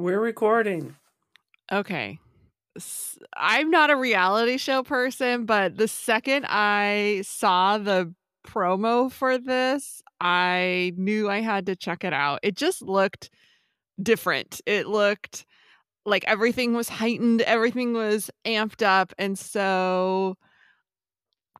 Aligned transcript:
We're 0.00 0.18
recording. 0.18 0.96
Okay. 1.70 2.18
I'm 3.36 3.70
not 3.70 3.90
a 3.90 3.96
reality 3.96 4.56
show 4.56 4.82
person, 4.82 5.44
but 5.44 5.76
the 5.76 5.88
second 5.88 6.46
I 6.48 7.20
saw 7.26 7.76
the 7.76 8.14
promo 8.46 9.12
for 9.12 9.36
this, 9.36 10.00
I 10.18 10.94
knew 10.96 11.28
I 11.28 11.42
had 11.42 11.66
to 11.66 11.76
check 11.76 12.02
it 12.02 12.14
out. 12.14 12.40
It 12.42 12.56
just 12.56 12.80
looked 12.80 13.28
different. 14.02 14.62
It 14.64 14.86
looked 14.86 15.44
like 16.06 16.24
everything 16.26 16.72
was 16.72 16.88
heightened, 16.88 17.42
everything 17.42 17.92
was 17.92 18.30
amped 18.46 18.82
up. 18.82 19.12
And 19.18 19.38
so 19.38 20.38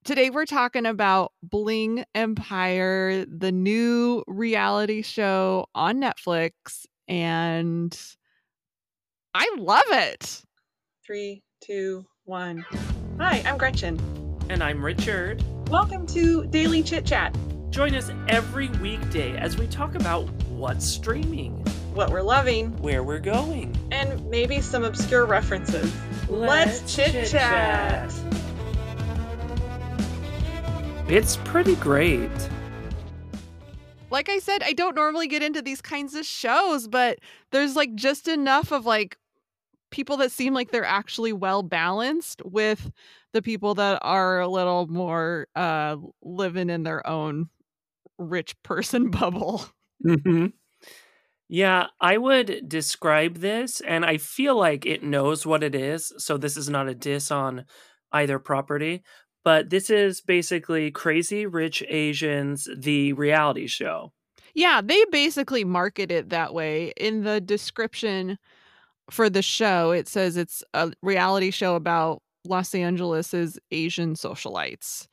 today 0.03 0.31
we're 0.31 0.47
talking 0.47 0.87
about 0.87 1.33
Bling 1.43 2.07
Empire, 2.15 3.27
the 3.27 3.53
new 3.53 4.25
reality 4.27 5.03
show 5.03 5.67
on 5.75 6.01
Netflix. 6.01 6.87
And 7.07 7.95
I 9.35 9.49
love 9.59 9.83
it. 9.91 10.43
Three, 11.07 11.43
two, 11.65 12.05
one. 12.25 12.65
Hi, 13.19 13.43
I'm 13.47 13.59
Gretchen. 13.59 13.99
And 14.49 14.63
I'm 14.63 14.85
Richard. 14.85 15.43
Welcome 15.69 16.07
to 16.09 16.47
Daily 16.47 16.83
Chit 16.83 17.07
Chat. 17.07 17.37
Join 17.71 17.95
us 17.95 18.11
every 18.29 18.69
weekday 18.81 19.37
as 19.37 19.57
we 19.57 19.69
talk 19.69 19.95
about 19.95 20.25
what's 20.49 20.85
streaming, 20.85 21.53
What 21.95 22.11
we're 22.11 22.23
loving, 22.23 22.77
where 22.79 23.05
we're 23.05 23.21
going. 23.21 23.77
and 23.93 24.29
maybe 24.29 24.61
some 24.61 24.83
obscure 24.83 25.27
references. 25.27 25.93
Let's 26.29 26.93
chit 26.93 27.29
chat. 27.29 28.13
It's 31.09 31.37
pretty 31.45 31.77
great. 31.77 32.31
Like 34.11 34.29
I 34.29 34.39
said, 34.39 34.63
I 34.63 34.73
don't 34.73 34.95
normally 34.97 35.29
get 35.29 35.43
into 35.43 35.63
these 35.63 35.81
kinds 35.81 36.15
of 36.15 36.27
shows, 36.27 36.89
but 36.89 37.19
there's 37.53 37.77
like 37.77 37.95
just 37.95 38.29
enough 38.29 38.73
of 38.73 38.87
like 38.87 39.17
people 39.91 40.17
that 40.19 40.33
seem 40.33 40.55
like 40.55 40.71
they're 40.71 40.85
actually 40.85 41.33
well 41.33 41.63
balanced 41.63 42.43
with 42.45 42.91
the 43.33 43.43
people 43.43 43.75
that 43.77 43.99
are 44.03 44.41
a 44.41 44.49
little 44.49 44.87
more 44.89 45.49
uh 45.57 45.97
living 46.23 46.71
in 46.71 46.85
their 46.85 47.07
own 47.09 47.49
rich 48.19 48.61
person 48.63 49.11
bubble. 49.13 49.65
hmm 50.03 50.53
Yeah, 51.49 51.87
I 52.01 52.17
would 52.17 52.69
describe 52.69 53.39
this, 53.39 53.81
and 53.81 54.05
I 54.05 54.19
feel 54.19 54.57
like 54.57 54.87
it 54.87 55.03
knows 55.03 55.45
what 55.45 55.65
it 55.65 55.75
is. 55.75 56.13
So 56.19 56.37
this 56.37 56.57
is 56.57 56.69
not 56.69 56.89
a 56.89 56.95
diss 56.95 57.31
on 57.31 57.65
either 58.13 58.39
property, 58.39 59.03
but 59.45 59.71
this 59.71 59.91
is 59.91 60.21
basically 60.21 60.91
Crazy 60.91 61.47
Rich 61.47 61.83
Asians, 61.89 62.69
the 62.77 63.13
reality 63.15 63.67
show. 63.67 64.13
Yeah, 64.55 64.81
they 64.83 65.05
basically 65.11 65.65
market 65.65 66.11
it 66.11 66.31
that 66.31 66.53
way. 66.53 66.93
In 66.97 67.23
the 67.23 67.41
description 67.41 68.39
for 69.11 69.31
the 69.31 69.43
show, 69.43 69.93
it 69.93 70.09
says 70.09 70.37
it's 70.37 70.63
a 70.75 70.93
reality 71.03 71.51
show 71.51 71.77
about 71.77 72.23
Los 72.45 72.75
Angeles's 72.75 73.59
Asian 73.71 74.15
socialites 74.15 75.07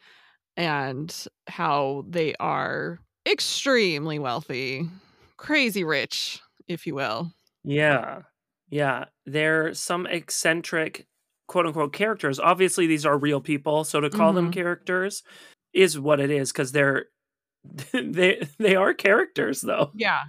and 0.55 1.27
how 1.47 2.03
they 2.07 2.33
are 2.39 2.99
extremely 3.27 4.17
wealthy, 4.17 4.89
crazy 5.37 5.83
rich, 5.83 6.41
if 6.67 6.87
you 6.87 6.95
will. 6.95 7.31
Yeah. 7.63 8.21
Yeah. 8.69 9.05
They're 9.25 9.73
some 9.73 10.07
eccentric 10.07 11.05
quote 11.47 11.65
unquote 11.65 11.93
characters. 11.93 12.39
Obviously, 12.39 12.87
these 12.87 13.05
are 13.05 13.17
real 13.17 13.41
people. 13.41 13.83
So 13.83 13.99
to 14.01 14.09
call 14.09 14.33
them 14.33 14.49
Mhm. 14.49 14.53
characters 14.53 15.23
is 15.73 15.99
what 15.99 16.19
it 16.19 16.31
is 16.31 16.51
because 16.51 16.71
they're 16.71 17.05
they 17.93 18.47
they 18.59 18.75
are 18.75 18.93
characters 18.93 19.61
though. 19.61 19.91
Yeah. 19.95 20.21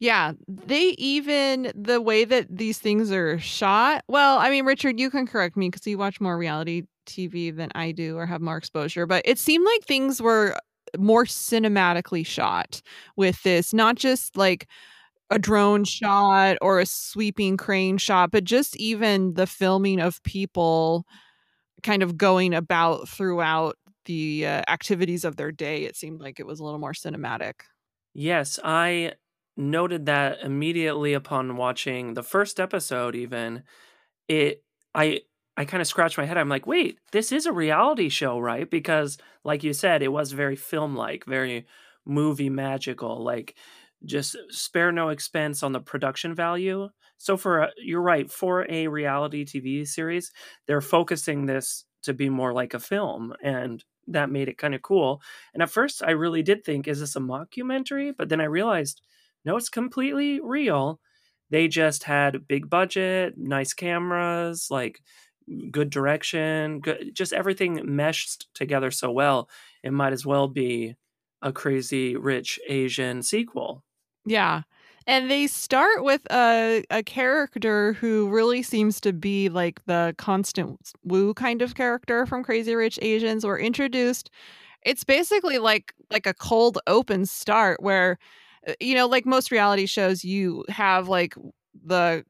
Yeah, 0.00 0.32
they 0.46 0.90
even 0.98 1.72
the 1.74 2.00
way 2.00 2.24
that 2.24 2.46
these 2.56 2.78
things 2.78 3.10
are 3.10 3.38
shot. 3.40 4.04
Well, 4.08 4.38
I 4.38 4.48
mean, 4.48 4.64
Richard, 4.64 5.00
you 5.00 5.10
can 5.10 5.26
correct 5.26 5.56
me 5.56 5.68
because 5.70 5.86
you 5.88 5.98
watch 5.98 6.20
more 6.20 6.38
reality 6.38 6.84
TV 7.06 7.50
than 7.50 7.70
I 7.74 7.90
do 7.90 8.16
or 8.16 8.24
have 8.24 8.40
more 8.40 8.56
exposure, 8.56 9.06
but 9.06 9.22
it 9.24 9.38
seemed 9.40 9.64
like 9.64 9.84
things 9.84 10.22
were 10.22 10.56
more 10.96 11.24
cinematically 11.24 12.24
shot 12.24 12.80
with 13.16 13.42
this, 13.42 13.74
not 13.74 13.96
just 13.96 14.36
like 14.36 14.68
a 15.30 15.38
drone 15.38 15.84
shot 15.84 16.56
or 16.62 16.80
a 16.80 16.86
sweeping 16.86 17.56
crane 17.56 17.98
shot, 17.98 18.30
but 18.30 18.44
just 18.44 18.76
even 18.76 19.34
the 19.34 19.46
filming 19.46 20.00
of 20.00 20.22
people 20.22 21.04
kind 21.82 22.02
of 22.02 22.16
going 22.16 22.54
about 22.54 23.08
throughout 23.08 23.76
the 24.06 24.46
uh, 24.46 24.62
activities 24.68 25.24
of 25.24 25.36
their 25.36 25.52
day. 25.52 25.84
It 25.84 25.96
seemed 25.96 26.20
like 26.20 26.40
it 26.40 26.46
was 26.46 26.60
a 26.60 26.64
little 26.64 26.80
more 26.80 26.92
cinematic. 26.92 27.54
Yes, 28.14 28.58
I 28.64 29.12
noted 29.56 30.06
that 30.06 30.40
immediately 30.42 31.12
upon 31.12 31.56
watching 31.56 32.14
the 32.14 32.22
first 32.22 32.60
episode 32.60 33.14
even 33.16 33.64
it 34.28 34.64
I 34.94 35.22
I 35.56 35.64
kind 35.64 35.80
of 35.80 35.88
scratched 35.88 36.16
my 36.18 36.24
head. 36.24 36.38
I'm 36.38 36.48
like, 36.48 36.66
"Wait, 36.66 37.00
this 37.12 37.32
is 37.32 37.44
a 37.46 37.52
reality 37.52 38.08
show, 38.08 38.38
right?" 38.38 38.70
Because 38.70 39.18
like 39.44 39.64
you 39.64 39.72
said, 39.72 40.02
it 40.02 40.12
was 40.12 40.32
very 40.32 40.56
film-like, 40.56 41.24
very 41.24 41.66
movie 42.06 42.50
magical, 42.50 43.22
like 43.22 43.56
just 44.04 44.36
spare 44.50 44.92
no 44.92 45.08
expense 45.08 45.62
on 45.62 45.72
the 45.72 45.80
production 45.80 46.34
value. 46.34 46.88
So 47.16 47.36
for 47.36 47.60
a, 47.62 47.70
you're 47.78 48.02
right, 48.02 48.30
for 48.30 48.66
a 48.70 48.88
reality 48.88 49.44
TV 49.44 49.84
series, 49.84 50.30
they're 50.66 50.80
focusing 50.80 51.46
this 51.46 51.84
to 52.04 52.14
be 52.14 52.30
more 52.30 52.52
like 52.52 52.74
a 52.74 52.78
film 52.80 53.34
and 53.42 53.84
that 54.06 54.30
made 54.30 54.48
it 54.48 54.56
kind 54.56 54.74
of 54.74 54.82
cool. 54.82 55.20
And 55.52 55.62
at 55.62 55.70
first 55.70 56.02
I 56.02 56.12
really 56.12 56.42
did 56.42 56.64
think 56.64 56.86
is 56.88 57.00
this 57.00 57.16
a 57.16 57.20
mockumentary? 57.20 58.14
But 58.16 58.28
then 58.28 58.40
I 58.40 58.44
realized 58.44 59.02
no, 59.44 59.56
it's 59.56 59.68
completely 59.68 60.40
real. 60.40 61.00
They 61.50 61.68
just 61.68 62.04
had 62.04 62.46
big 62.46 62.68
budget, 62.68 63.34
nice 63.38 63.72
cameras, 63.72 64.68
like 64.70 65.00
good 65.70 65.90
direction, 65.90 66.80
good, 66.80 67.12
just 67.14 67.32
everything 67.32 67.80
meshed 67.84 68.48
together 68.54 68.90
so 68.90 69.10
well. 69.10 69.48
It 69.82 69.92
might 69.92 70.12
as 70.12 70.26
well 70.26 70.48
be 70.48 70.94
a 71.42 71.52
crazy 71.52 72.16
rich 72.16 72.58
Asian 72.68 73.22
sequel. 73.22 73.84
Yeah. 74.28 74.62
And 75.06 75.30
they 75.30 75.46
start 75.46 76.04
with 76.04 76.20
a 76.30 76.84
a 76.90 77.02
character 77.02 77.94
who 77.94 78.28
really 78.28 78.62
seems 78.62 79.00
to 79.00 79.12
be 79.12 79.48
like 79.48 79.80
the 79.86 80.14
Constance 80.18 80.92
Wu 81.04 81.32
kind 81.34 81.62
of 81.62 81.74
character 81.74 82.26
from 82.26 82.44
Crazy 82.44 82.74
Rich 82.74 82.98
Asians. 83.00 83.44
We're 83.46 83.58
introduced. 83.58 84.30
It's 84.84 85.04
basically 85.04 85.58
like 85.58 85.94
like 86.10 86.26
a 86.26 86.34
cold 86.34 86.78
open 86.86 87.26
start 87.26 87.82
where 87.82 88.18
uh, 88.68 88.74
you 88.80 88.94
know, 88.94 89.06
like 89.08 89.26
most 89.26 89.52
reality 89.52 89.86
shows, 89.86 90.24
you 90.24 90.64
have 90.70 91.08
like 91.08 91.34
the 91.84 92.24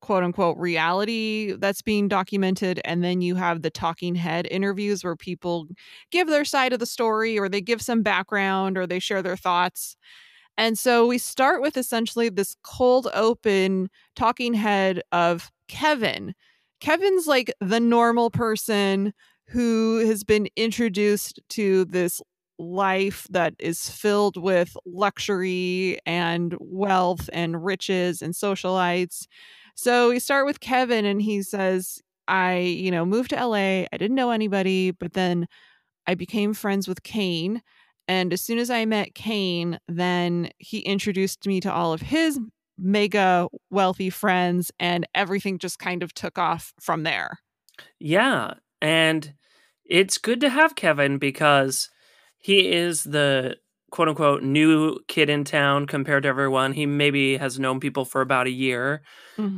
quote 0.00 0.24
unquote 0.24 0.58
reality 0.58 1.54
that's 1.58 1.82
being 1.82 2.08
documented, 2.08 2.80
and 2.84 3.04
then 3.04 3.20
you 3.22 3.36
have 3.36 3.62
the 3.62 3.70
talking 3.70 4.14
head 4.16 4.46
interviews 4.50 5.04
where 5.04 5.16
people 5.16 5.66
give 6.12 6.28
their 6.28 6.44
side 6.46 6.72
of 6.72 6.80
the 6.80 6.86
story 6.86 7.38
or 7.38 7.48
they 7.48 7.60
give 7.60 7.82
some 7.82 8.02
background 8.02 8.78
or 8.78 8.86
they 8.86 9.00
share 9.00 9.22
their 9.22 9.36
thoughts. 9.36 9.96
And 10.56 10.78
so 10.78 11.06
we 11.06 11.18
start 11.18 11.62
with 11.62 11.76
essentially 11.76 12.28
this 12.28 12.56
cold 12.62 13.08
open 13.12 13.90
talking 14.14 14.54
head 14.54 15.02
of 15.12 15.50
Kevin. 15.68 16.34
Kevin's 16.80 17.26
like 17.26 17.52
the 17.60 17.80
normal 17.80 18.30
person 18.30 19.12
who 19.48 20.06
has 20.06 20.24
been 20.24 20.48
introduced 20.56 21.40
to 21.50 21.84
this 21.86 22.20
life 22.58 23.26
that 23.30 23.54
is 23.58 23.90
filled 23.90 24.36
with 24.36 24.76
luxury 24.86 25.98
and 26.06 26.54
wealth 26.60 27.28
and 27.32 27.64
riches 27.64 28.22
and 28.22 28.34
socialites. 28.34 29.26
So 29.74 30.10
we 30.10 30.20
start 30.20 30.46
with 30.46 30.60
Kevin 30.60 31.04
and 31.04 31.20
he 31.20 31.42
says, 31.42 32.00
I, 32.28 32.58
you 32.58 32.90
know, 32.90 33.04
moved 33.04 33.30
to 33.30 33.46
LA. 33.46 33.86
I 33.92 33.96
didn't 33.98 34.14
know 34.14 34.30
anybody, 34.30 34.92
but 34.92 35.14
then 35.14 35.46
I 36.06 36.14
became 36.14 36.54
friends 36.54 36.86
with 36.88 37.02
Kane. 37.02 37.62
And 38.08 38.32
as 38.32 38.42
soon 38.42 38.58
as 38.58 38.70
I 38.70 38.84
met 38.84 39.14
Kane, 39.14 39.78
then 39.88 40.50
he 40.58 40.80
introduced 40.80 41.46
me 41.46 41.60
to 41.60 41.72
all 41.72 41.92
of 41.92 42.02
his 42.02 42.38
mega 42.78 43.48
wealthy 43.70 44.10
friends, 44.10 44.70
and 44.80 45.06
everything 45.14 45.58
just 45.58 45.78
kind 45.78 46.02
of 46.02 46.12
took 46.14 46.38
off 46.38 46.72
from 46.80 47.04
there. 47.04 47.38
Yeah. 47.98 48.54
And 48.80 49.34
it's 49.84 50.18
good 50.18 50.40
to 50.40 50.48
have 50.48 50.74
Kevin 50.76 51.18
because 51.18 51.88
he 52.38 52.72
is 52.72 53.04
the 53.04 53.56
quote 53.90 54.08
unquote 54.08 54.42
new 54.42 54.98
kid 55.08 55.30
in 55.30 55.44
town 55.44 55.86
compared 55.86 56.24
to 56.24 56.28
everyone. 56.28 56.72
He 56.72 56.86
maybe 56.86 57.36
has 57.36 57.58
known 57.58 57.80
people 57.80 58.04
for 58.04 58.20
about 58.20 58.46
a 58.46 58.50
year. 58.50 59.02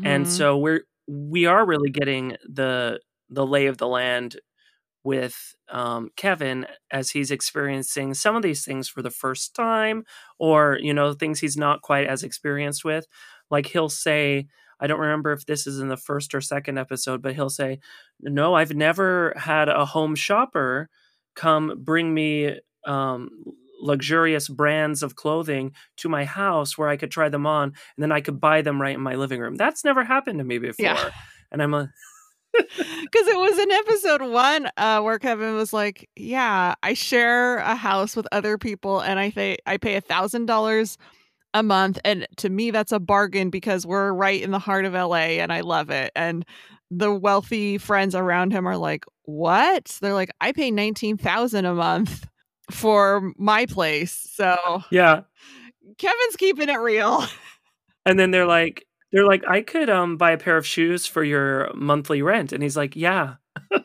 And 0.02 0.26
Mhm. 0.26 0.28
so 0.28 0.58
we're 0.58 0.82
we 1.08 1.46
are 1.46 1.66
really 1.66 1.90
getting 1.90 2.36
the 2.44 3.00
the 3.30 3.46
lay 3.46 3.66
of 3.66 3.78
the 3.78 3.88
land 3.88 4.36
with 5.06 5.54
um, 5.70 6.10
Kevin 6.16 6.66
as 6.90 7.10
he's 7.10 7.30
experiencing 7.30 8.12
some 8.12 8.34
of 8.34 8.42
these 8.42 8.64
things 8.64 8.88
for 8.88 9.02
the 9.02 9.10
first 9.10 9.54
time, 9.54 10.04
or 10.38 10.78
you 10.82 10.92
know 10.92 11.12
things 11.12 11.40
he's 11.40 11.56
not 11.56 11.80
quite 11.80 12.06
as 12.06 12.22
experienced 12.22 12.84
with. 12.84 13.06
Like 13.48 13.66
he'll 13.66 13.88
say, 13.88 14.48
I 14.80 14.88
don't 14.88 15.00
remember 15.00 15.32
if 15.32 15.46
this 15.46 15.66
is 15.66 15.78
in 15.78 15.88
the 15.88 15.96
first 15.96 16.34
or 16.34 16.40
second 16.40 16.76
episode, 16.76 17.22
but 17.22 17.34
he'll 17.34 17.48
say, 17.48 17.78
"No, 18.20 18.54
I've 18.54 18.74
never 18.74 19.32
had 19.36 19.68
a 19.68 19.86
home 19.86 20.16
shopper 20.16 20.90
come 21.36 21.74
bring 21.84 22.12
me 22.12 22.58
um, 22.84 23.30
luxurious 23.80 24.48
brands 24.48 25.02
of 25.04 25.14
clothing 25.14 25.72
to 25.98 26.08
my 26.08 26.24
house 26.24 26.76
where 26.76 26.88
I 26.88 26.96
could 26.96 27.10
try 27.10 27.28
them 27.28 27.46
on 27.46 27.68
and 27.68 28.02
then 28.02 28.10
I 28.10 28.20
could 28.20 28.40
buy 28.40 28.62
them 28.62 28.80
right 28.80 28.94
in 28.94 29.00
my 29.00 29.14
living 29.14 29.40
room. 29.40 29.54
That's 29.54 29.84
never 29.84 30.02
happened 30.02 30.38
to 30.38 30.44
me 30.44 30.58
before. 30.58 30.86
Yeah. 30.86 31.10
And 31.52 31.62
I'm 31.62 31.74
a 31.74 31.90
Because 32.76 33.28
it 33.28 33.38
was 33.38 33.58
in 33.58 33.70
episode 33.70 34.22
one 34.22 34.68
uh, 34.76 35.00
where 35.00 35.18
Kevin 35.18 35.54
was 35.54 35.72
like, 35.72 36.08
"Yeah, 36.16 36.74
I 36.82 36.94
share 36.94 37.58
a 37.58 37.74
house 37.74 38.16
with 38.16 38.26
other 38.32 38.58
people, 38.58 39.00
and 39.00 39.18
I 39.18 39.30
pay 39.30 39.58
I 39.66 39.76
pay 39.76 39.96
a 39.96 40.00
thousand 40.00 40.46
dollars 40.46 40.98
a 41.54 41.62
month, 41.62 41.98
and 42.04 42.26
to 42.38 42.48
me 42.48 42.70
that's 42.70 42.92
a 42.92 43.00
bargain 43.00 43.50
because 43.50 43.86
we're 43.86 44.12
right 44.12 44.42
in 44.42 44.50
the 44.50 44.58
heart 44.58 44.84
of 44.84 44.94
LA, 44.94 45.38
and 45.40 45.52
I 45.52 45.60
love 45.60 45.90
it." 45.90 46.12
And 46.16 46.44
the 46.90 47.12
wealthy 47.12 47.78
friends 47.78 48.14
around 48.14 48.52
him 48.52 48.66
are 48.66 48.76
like, 48.76 49.04
"What?" 49.24 49.96
They're 50.00 50.14
like, 50.14 50.30
"I 50.40 50.52
pay 50.52 50.70
nineteen 50.70 51.16
thousand 51.16 51.64
a 51.64 51.74
month 51.74 52.26
for 52.70 53.32
my 53.38 53.66
place." 53.66 54.28
So 54.32 54.82
yeah. 54.90 55.22
Kevin's 55.98 56.36
keeping 56.36 56.68
it 56.68 56.78
real. 56.78 57.24
And 58.04 58.18
then 58.20 58.30
they're 58.30 58.46
like 58.46 58.85
they're 59.12 59.26
like 59.26 59.42
I 59.48 59.62
could 59.62 59.90
um 59.90 60.16
buy 60.16 60.32
a 60.32 60.38
pair 60.38 60.56
of 60.56 60.66
shoes 60.66 61.06
for 61.06 61.24
your 61.24 61.70
monthly 61.74 62.22
rent 62.22 62.52
and 62.52 62.62
he's 62.62 62.76
like, 62.76 62.96
"Yeah." 62.96 63.36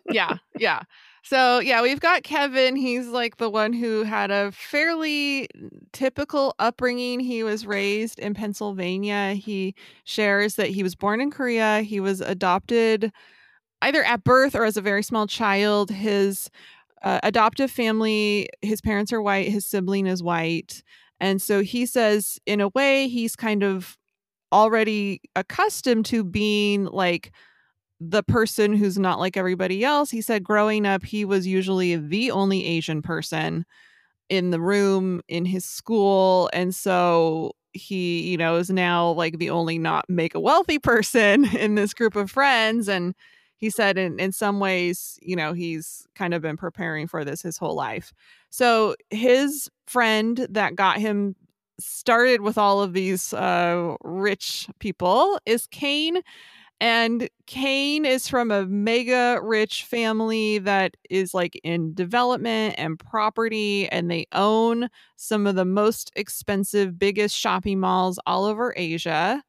yeah, 0.09 0.37
yeah. 0.57 0.81
So 1.23 1.59
yeah, 1.59 1.81
we've 1.81 1.99
got 1.99 2.23
Kevin. 2.23 2.75
He's 2.75 3.07
like 3.07 3.37
the 3.37 3.49
one 3.49 3.73
who 3.73 4.03
had 4.03 4.31
a 4.31 4.51
fairly 4.51 5.47
typical 5.93 6.55
upbringing. 6.57 7.19
He 7.19 7.43
was 7.43 7.65
raised 7.65 8.19
in 8.19 8.33
Pennsylvania. 8.33 9.33
He 9.33 9.75
shares 10.03 10.55
that 10.55 10.69
he 10.69 10.81
was 10.81 10.95
born 10.95 11.21
in 11.21 11.29
Korea. 11.29 11.81
He 11.81 11.99
was 11.99 12.21
adopted 12.21 13.11
either 13.83 14.03
at 14.03 14.23
birth 14.23 14.55
or 14.55 14.65
as 14.65 14.77
a 14.77 14.81
very 14.81 15.03
small 15.03 15.27
child. 15.27 15.91
His 15.91 16.49
uh, 17.03 17.19
adoptive 17.23 17.71
family, 17.71 18.49
his 18.61 18.81
parents 18.81 19.13
are 19.13 19.21
white, 19.21 19.49
his 19.49 19.65
sibling 19.65 20.07
is 20.07 20.23
white. 20.23 20.83
And 21.19 21.39
so 21.39 21.61
he 21.61 21.85
says, 21.85 22.39
in 22.47 22.61
a 22.61 22.69
way, 22.69 23.07
he's 23.07 23.35
kind 23.35 23.63
of 23.63 23.95
already 24.51 25.21
accustomed 25.35 26.05
to 26.07 26.23
being 26.23 26.85
like 26.85 27.31
the 27.99 28.23
person 28.23 28.73
who's 28.73 28.97
not 28.97 29.19
like 29.19 29.37
everybody 29.37 29.85
else. 29.85 30.09
He 30.09 30.21
said 30.21 30.43
growing 30.43 30.85
up, 30.85 31.03
he 31.03 31.23
was 31.23 31.45
usually 31.45 31.95
the 31.95 32.31
only 32.31 32.65
Asian 32.65 33.01
person 33.01 33.65
in 34.27 34.49
the 34.49 34.59
room 34.59 35.21
in 35.27 35.45
his 35.45 35.65
school. 35.65 36.49
And 36.51 36.73
so 36.73 37.51
he, 37.73 38.21
you 38.29 38.37
know, 38.37 38.55
is 38.55 38.69
now 38.69 39.11
like 39.11 39.37
the 39.37 39.51
only 39.51 39.77
not 39.77 40.09
make 40.09 40.33
a 40.33 40.39
wealthy 40.39 40.79
person 40.79 41.45
in 41.55 41.75
this 41.75 41.93
group 41.93 42.15
of 42.15 42.31
friends. 42.31 42.89
And 42.89 43.13
he 43.57 43.69
said 43.69 43.97
in, 43.99 44.19
in 44.19 44.31
some 44.31 44.59
ways, 44.59 45.19
you 45.21 45.35
know, 45.35 45.53
he's 45.53 46.07
kind 46.15 46.33
of 46.33 46.41
been 46.41 46.57
preparing 46.57 47.07
for 47.07 47.23
this 47.23 47.43
his 47.43 47.57
whole 47.57 47.75
life. 47.75 48.11
So 48.49 48.95
his 49.11 49.69
friend 49.85 50.47
that 50.49 50.75
got 50.75 50.97
him 50.97 51.35
started 51.81 52.41
with 52.41 52.57
all 52.57 52.81
of 52.81 52.93
these 52.93 53.33
uh, 53.33 53.95
rich 54.03 54.67
people 54.79 55.39
is 55.45 55.67
Kane. 55.67 56.21
And 56.79 57.29
Kane 57.45 58.05
is 58.05 58.27
from 58.27 58.49
a 58.49 58.65
mega 58.65 59.39
rich 59.43 59.83
family 59.83 60.57
that 60.57 60.97
is 61.11 61.31
like 61.31 61.59
in 61.63 61.93
development 61.93 62.73
and 62.79 62.97
property, 62.97 63.87
and 63.89 64.09
they 64.09 64.25
own 64.33 64.89
some 65.15 65.45
of 65.45 65.53
the 65.53 65.65
most 65.65 66.11
expensive, 66.15 66.97
biggest 66.97 67.37
shopping 67.37 67.79
malls 67.79 68.17
all 68.25 68.45
over 68.45 68.73
Asia. 68.75 69.43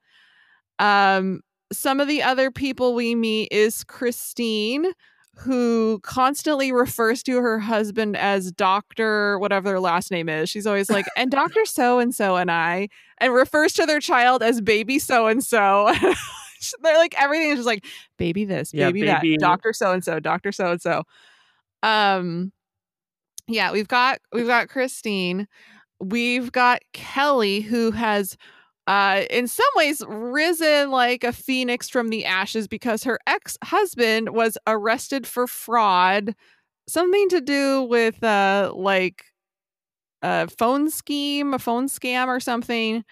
Um, 0.78 1.40
some 1.72 2.00
of 2.00 2.08
the 2.08 2.22
other 2.22 2.50
people 2.50 2.94
we 2.94 3.14
meet 3.14 3.48
is 3.50 3.82
Christine, 3.82 4.92
who 5.38 5.98
constantly 6.02 6.72
refers 6.72 7.22
to 7.24 7.38
her 7.40 7.58
husband 7.58 8.16
as 8.16 8.52
Dr. 8.52 9.38
whatever 9.38 9.70
their 9.70 9.80
last 9.80 10.10
name 10.10 10.28
is. 10.28 10.50
She's 10.50 10.66
always 10.66 10.90
like, 10.90 11.06
and 11.16 11.30
Dr. 11.30 11.64
So 11.64 11.98
and 11.98 12.14
so 12.14 12.36
and 12.36 12.50
I, 12.50 12.88
and 13.18 13.32
refers 13.32 13.72
to 13.74 13.86
their 13.86 14.00
child 14.00 14.42
as 14.42 14.60
baby 14.60 14.98
so 14.98 15.26
and 15.26 15.42
so. 15.42 15.92
They're 16.82 16.96
like, 16.98 17.14
everything 17.20 17.50
is 17.50 17.56
just 17.56 17.66
like, 17.66 17.84
baby 18.18 18.44
this, 18.44 18.72
Yeah, 18.72 18.88
baby, 18.88 19.02
baby- 19.02 19.36
that, 19.36 19.40
Dr. 19.40 19.72
So 19.72 19.90
and 19.92 20.04
so, 20.04 20.20
Dr. 20.20 20.52
So 20.52 20.72
and 20.72 20.80
so. 20.80 21.02
Um, 21.82 22.52
yeah, 23.48 23.72
we've 23.72 23.88
got 23.88 24.20
we've 24.32 24.46
got 24.46 24.68
Christine, 24.68 25.48
we've 25.98 26.52
got 26.52 26.80
Kelly, 26.92 27.60
who 27.60 27.90
has 27.90 28.36
uh 28.86 29.22
in 29.30 29.46
some 29.46 29.64
ways 29.76 30.02
risen 30.08 30.90
like 30.90 31.24
a 31.24 31.32
phoenix 31.32 31.88
from 31.88 32.08
the 32.08 32.24
ashes 32.24 32.66
because 32.66 33.04
her 33.04 33.18
ex-husband 33.26 34.30
was 34.30 34.58
arrested 34.66 35.26
for 35.26 35.46
fraud 35.46 36.34
something 36.88 37.28
to 37.28 37.40
do 37.40 37.82
with 37.84 38.22
uh 38.24 38.72
like 38.74 39.24
a 40.22 40.48
phone 40.48 40.90
scheme 40.90 41.54
a 41.54 41.58
phone 41.58 41.88
scam 41.88 42.28
or 42.28 42.40
something. 42.40 43.04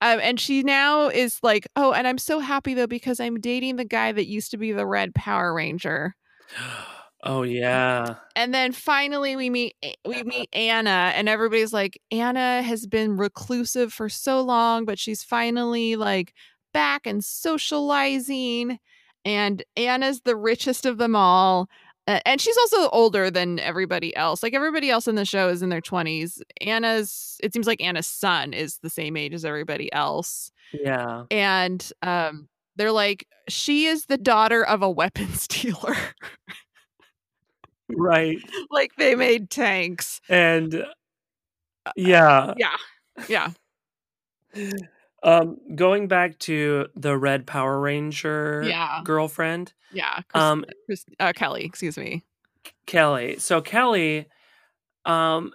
Um, 0.00 0.18
and 0.20 0.40
she 0.40 0.64
now 0.64 1.08
is 1.08 1.38
like 1.44 1.68
oh 1.76 1.92
and 1.92 2.08
i'm 2.08 2.18
so 2.18 2.40
happy 2.40 2.74
though 2.74 2.88
because 2.88 3.20
i'm 3.20 3.38
dating 3.40 3.76
the 3.76 3.84
guy 3.84 4.10
that 4.10 4.26
used 4.26 4.50
to 4.50 4.56
be 4.56 4.72
the 4.72 4.86
red 4.86 5.14
power 5.14 5.54
ranger 5.54 6.16
Oh 7.24 7.42
yeah. 7.42 8.16
and 8.34 8.52
then 8.52 8.72
finally 8.72 9.36
we 9.36 9.48
meet 9.48 9.74
we 10.04 10.22
meet 10.24 10.48
Anna 10.52 11.12
and 11.14 11.28
everybody's 11.28 11.72
like 11.72 12.00
Anna 12.10 12.62
has 12.62 12.86
been 12.86 13.16
reclusive 13.16 13.92
for 13.92 14.08
so 14.08 14.40
long 14.40 14.84
but 14.84 14.98
she's 14.98 15.22
finally 15.22 15.94
like 15.96 16.34
back 16.74 17.06
and 17.06 17.22
socializing. 17.24 18.78
And 19.24 19.62
Anna's 19.76 20.22
the 20.22 20.34
richest 20.36 20.84
of 20.86 20.98
them 20.98 21.14
all 21.14 21.68
Uh, 22.08 22.18
and 22.26 22.40
she's 22.40 22.56
also 22.58 22.88
older 22.90 23.30
than 23.30 23.60
everybody 23.60 24.14
else. 24.16 24.42
Like 24.42 24.54
everybody 24.54 24.90
else 24.90 25.06
in 25.06 25.14
the 25.14 25.24
show 25.24 25.48
is 25.48 25.62
in 25.62 25.68
their 25.68 25.80
20s 25.80 26.40
Anna's 26.60 27.36
it 27.42 27.52
seems 27.52 27.66
like 27.68 27.80
Anna's 27.80 28.08
son 28.08 28.52
is 28.52 28.78
the 28.82 28.90
same 28.90 29.16
age 29.16 29.32
as 29.34 29.44
everybody 29.44 29.92
else. 29.92 30.50
Yeah. 30.72 31.24
and 31.30 31.88
um 32.02 32.48
they're 32.76 32.90
like 32.90 33.26
she 33.48 33.84
is 33.86 34.06
the 34.06 34.16
daughter 34.18 34.64
of 34.64 34.82
a 34.82 34.90
weapons 34.90 35.46
dealer 35.48 35.94
Right. 37.96 38.38
like 38.70 38.92
they 38.96 39.14
made 39.14 39.50
tanks 39.50 40.20
And 40.28 40.74
uh, 40.74 41.92
yeah. 41.96 42.54
yeah 42.56 42.76
yeah 43.28 43.50
Um 45.22 45.58
going 45.76 46.08
back 46.08 46.38
to 46.40 46.88
the 46.96 47.16
Red 47.16 47.46
Power 47.46 47.78
Ranger 47.80 48.62
Yeah. 48.66 49.00
girlfriend, 49.04 49.72
yeah 49.92 50.20
Chris, 50.28 50.42
um 50.42 50.64
Chris, 50.86 51.04
uh, 51.20 51.32
kelly 51.34 51.64
excuse 51.64 51.96
me 51.96 52.24
Kelly. 52.86 53.38
So 53.38 53.60
Kelly 53.60 54.26
um 55.04 55.52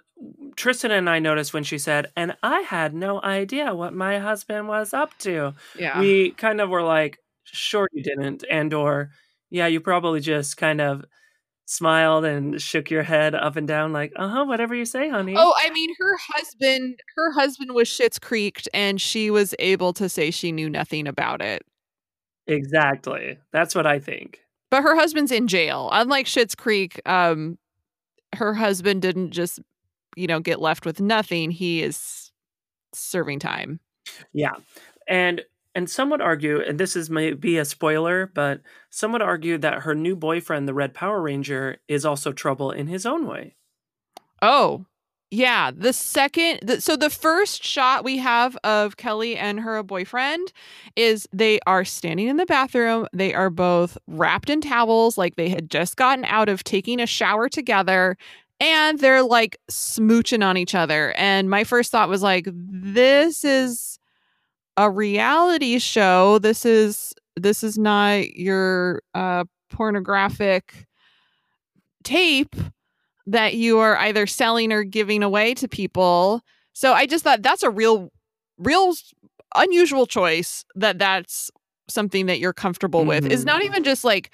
Tristan 0.56 0.90
and 0.90 1.08
I 1.08 1.18
noticed 1.20 1.54
when 1.54 1.62
she 1.64 1.78
said, 1.78 2.10
and 2.16 2.36
I 2.42 2.60
had 2.62 2.92
no 2.94 3.22
idea 3.22 3.74
what 3.74 3.94
my 3.94 4.18
husband 4.18 4.66
was 4.68 4.92
up 4.92 5.16
to. 5.18 5.54
yeah 5.78 6.00
We 6.00 6.32
kind 6.32 6.60
of 6.60 6.70
were 6.70 6.82
like, 6.82 7.18
sure 7.44 7.88
you 7.92 8.02
didn't, 8.02 8.44
and 8.50 8.72
or 8.74 9.10
yeah, 9.50 9.66
you 9.66 9.80
probably 9.80 10.20
just 10.20 10.56
kind 10.56 10.80
of 10.80 11.04
smiled 11.70 12.24
and 12.24 12.60
shook 12.62 12.90
your 12.90 13.02
head 13.02 13.34
up 13.34 13.54
and 13.56 13.68
down 13.68 13.92
like, 13.92 14.10
uh-huh, 14.16 14.42
whatever 14.46 14.74
you 14.74 14.86
say, 14.86 15.10
honey. 15.10 15.34
oh 15.36 15.52
i 15.58 15.68
mean 15.70 15.90
her 15.98 16.16
husband 16.32 16.98
her 17.14 17.30
husband 17.32 17.74
was 17.74 17.88
Schitt's 17.88 18.18
Creeked 18.18 18.68
and 18.72 18.98
she 19.00 19.30
was 19.30 19.54
able 19.58 19.92
to 19.92 20.08
say 20.08 20.30
she 20.30 20.50
knew 20.50 20.70
nothing 20.70 21.06
about 21.06 21.42
it 21.42 21.62
Exactly. 22.46 23.38
That's 23.52 23.74
what 23.74 23.86
I 23.86 23.98
think. 23.98 24.40
but 24.70 24.82
her 24.82 24.94
husband's 24.96 25.30
in 25.30 25.46
jail 25.48 25.90
unlike 25.92 26.24
Schitt's 26.26 26.54
Creek 26.54 27.00
um 27.06 27.58
her 28.34 28.54
husband 28.54 29.02
didn't 29.02 29.32
just 29.32 29.60
you 30.16 30.26
know 30.26 30.40
get 30.40 30.60
left 30.60 30.86
with 30.86 31.00
nothing 31.00 31.50
he 31.50 31.82
is 31.82 32.32
serving 32.94 33.38
time 33.38 33.78
Yeah. 34.32 34.54
And 35.06 35.42
and 35.78 35.88
some 35.88 36.10
would 36.10 36.20
argue, 36.20 36.60
and 36.60 36.76
this 36.76 36.96
is 36.96 37.08
maybe 37.08 37.56
a 37.56 37.64
spoiler, 37.64 38.32
but 38.34 38.62
some 38.90 39.12
would 39.12 39.22
argue 39.22 39.56
that 39.58 39.82
her 39.82 39.94
new 39.94 40.16
boyfriend, 40.16 40.66
the 40.66 40.74
Red 40.74 40.92
Power 40.92 41.22
Ranger, 41.22 41.76
is 41.86 42.04
also 42.04 42.32
trouble 42.32 42.72
in 42.72 42.88
his 42.88 43.06
own 43.06 43.28
way. 43.28 43.54
Oh, 44.42 44.86
yeah. 45.30 45.70
The 45.70 45.92
second, 45.92 46.58
the, 46.64 46.80
so 46.80 46.96
the 46.96 47.10
first 47.10 47.62
shot 47.62 48.02
we 48.02 48.16
have 48.16 48.56
of 48.64 48.96
Kelly 48.96 49.36
and 49.36 49.60
her 49.60 49.80
boyfriend 49.84 50.52
is 50.96 51.28
they 51.32 51.60
are 51.64 51.84
standing 51.84 52.26
in 52.26 52.38
the 52.38 52.46
bathroom. 52.46 53.06
They 53.12 53.32
are 53.32 53.48
both 53.48 53.96
wrapped 54.08 54.50
in 54.50 54.60
towels, 54.60 55.16
like 55.16 55.36
they 55.36 55.48
had 55.48 55.70
just 55.70 55.94
gotten 55.94 56.24
out 56.24 56.48
of 56.48 56.64
taking 56.64 56.98
a 56.98 57.06
shower 57.06 57.48
together. 57.48 58.16
And 58.58 58.98
they're 58.98 59.22
like 59.22 59.60
smooching 59.70 60.44
on 60.44 60.56
each 60.56 60.74
other. 60.74 61.12
And 61.12 61.48
my 61.48 61.62
first 61.62 61.92
thought 61.92 62.08
was 62.08 62.24
like, 62.24 62.48
this 62.50 63.44
is 63.44 63.97
a 64.78 64.88
reality 64.88 65.78
show. 65.78 66.38
This 66.38 66.64
is 66.64 67.12
this 67.36 67.62
is 67.62 67.76
not 67.76 68.34
your 68.34 69.02
uh 69.12 69.44
pornographic 69.70 70.86
tape 72.04 72.56
that 73.26 73.54
you 73.54 73.78
are 73.78 73.98
either 73.98 74.26
selling 74.26 74.72
or 74.72 74.84
giving 74.84 75.22
away 75.22 75.52
to 75.54 75.68
people. 75.68 76.40
So 76.72 76.94
I 76.94 77.04
just 77.06 77.24
thought 77.24 77.42
that's 77.42 77.62
a 77.62 77.68
real, 77.70 78.10
real 78.56 78.94
unusual 79.54 80.06
choice 80.06 80.64
that 80.76 80.98
that's 80.98 81.50
something 81.88 82.26
that 82.26 82.38
you're 82.38 82.54
comfortable 82.54 83.04
with. 83.04 83.26
Is 83.26 83.44
not 83.44 83.62
even 83.62 83.84
just 83.84 84.04
like 84.04 84.30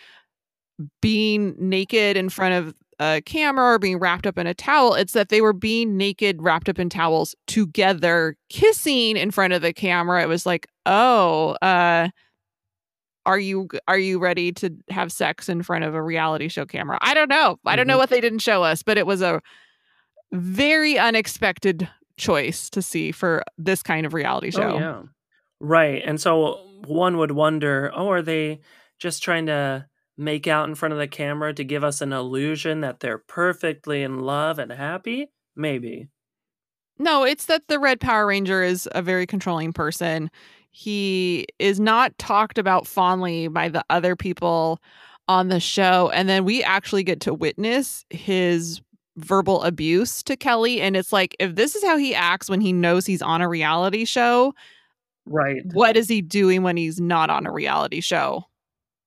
being 1.01 1.57
naked 1.59 2.17
in 2.17 2.29
front 2.29 2.55
of 2.55 2.75
a 3.17 3.21
camera 3.23 3.75
or 3.75 3.79
being 3.79 3.99
wrapped 3.99 4.27
up 4.27 4.39
in 4.39 4.47
a 4.47 4.55
towel. 4.55 4.95
It's 4.95 5.13
that 5.13 5.29
they 5.29 5.41
were 5.41 5.53
being 5.53 5.97
naked, 5.97 6.43
wrapped 6.43 6.69
up 6.69 6.79
in 6.79 6.89
towels 6.89 7.35
together, 7.47 8.37
kissing 8.49 9.17
in 9.17 9.31
front 9.31 9.53
of 9.53 9.63
the 9.63 9.73
camera. 9.73 10.23
It 10.23 10.29
was 10.29 10.47
like, 10.47 10.67
oh, 10.87 11.57
uh, 11.63 12.09
are 13.27 13.39
you 13.39 13.69
are 13.89 13.99
you 13.99 14.19
ready 14.19 14.53
to 14.53 14.71
have 14.91 15.11
sex 15.11 15.49
in 15.49 15.63
front 15.63 15.85
of 15.85 15.95
a 15.95 16.03
reality 16.03 16.49
show 16.49 16.67
camera? 16.67 16.99
I 17.01 17.15
don't 17.15 17.29
know. 17.31 17.59
I 17.65 17.75
don't 17.75 17.87
know 17.87 17.95
Mhm. 17.97 17.99
what 17.99 18.11
they 18.11 18.21
didn't 18.21 18.41
show 18.41 18.63
us, 18.63 18.83
but 18.83 18.99
it 18.99 19.07
was 19.07 19.23
a 19.23 19.41
very 20.33 20.99
unexpected 20.99 21.89
choice 22.17 22.69
to 22.71 22.83
see 22.83 23.13
for 23.13 23.43
this 23.57 23.83
kind 23.83 24.05
of 24.07 24.15
reality 24.15 24.51
show. 24.51 24.75
Oh, 24.75 24.79
yeah. 24.79 25.03
Right. 25.61 26.03
And 26.05 26.21
so 26.21 26.61
one 26.87 27.17
would 27.17 27.31
wonder, 27.31 27.91
oh, 27.95 28.09
are 28.11 28.23
they 28.23 28.61
just 28.99 29.23
trying 29.23 29.47
to 29.47 29.87
make 30.17 30.47
out 30.47 30.69
in 30.69 30.75
front 30.75 30.93
of 30.93 30.99
the 30.99 31.09
camera 31.09 31.53
to 31.55 31.65
give 31.65 31.83
us 31.85 32.01
an 32.01 32.13
illusion 32.13 32.81
that 32.81 33.01
they're 33.01 33.19
perfectly 33.19 34.03
in 34.03 34.21
love 34.21 34.59
and 34.59 34.71
happy? 34.73 35.29
Maybe. 35.57 36.09
No, 36.99 37.25
it's 37.25 37.47
that 37.47 37.67
the 37.69 37.79
Red 37.81 38.01
Power 38.01 38.27
Ranger 38.27 38.63
is 38.63 38.89
a 38.93 39.03
very 39.03 39.27
controlling 39.27 39.73
person. 39.73 40.31
He 40.71 41.47
is 41.59 41.81
not 41.81 42.17
talked 42.19 42.59
about 42.59 42.87
fondly 42.87 43.49
by 43.49 43.69
the 43.69 43.85
other 43.91 44.15
people 44.17 44.81
on 45.27 45.49
the 45.49 45.61
show. 45.61 46.11
And 46.15 46.29
then 46.29 46.45
we 46.45 46.63
actually 46.63 47.03
get 47.03 47.21
to 47.23 47.35
witness 47.35 48.05
his 48.11 48.81
verbal 49.17 49.63
abuse 49.63 50.23
to 50.25 50.37
Kelly. 50.37 50.81
And 50.81 50.97
it's 50.97 51.13
like, 51.13 51.37
if 51.39 51.55
this 51.55 51.75
is 51.75 51.85
how 51.85 51.97
he 51.97 52.15
acts 52.15 52.51
when 52.51 52.61
he 52.61 52.73
knows 52.73 53.07
he's 53.07 53.23
on 53.23 53.41
a 53.41 53.49
reality 53.49 54.05
show, 54.05 54.55
Right. 55.27 55.63
what 55.73 55.97
is 55.97 56.09
he 56.09 56.21
doing 56.21 56.63
when 56.63 56.77
he's 56.77 57.01
not 57.01 57.31
on 57.31 57.47
a 57.47 57.53
reality 57.53 58.01
show? 58.01 58.45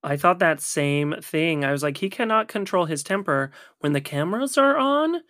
I 0.03 0.17
thought 0.17 0.39
that 0.39 0.61
same 0.61 1.15
thing. 1.21 1.65
I 1.65 1.71
was 1.71 1.83
like, 1.83 1.97
he 1.97 2.09
cannot 2.09 2.47
control 2.47 2.85
his 2.85 3.03
temper 3.03 3.51
when 3.79 3.93
the 3.93 4.01
cameras 4.01 4.57
are 4.57 4.77
on. 4.77 5.21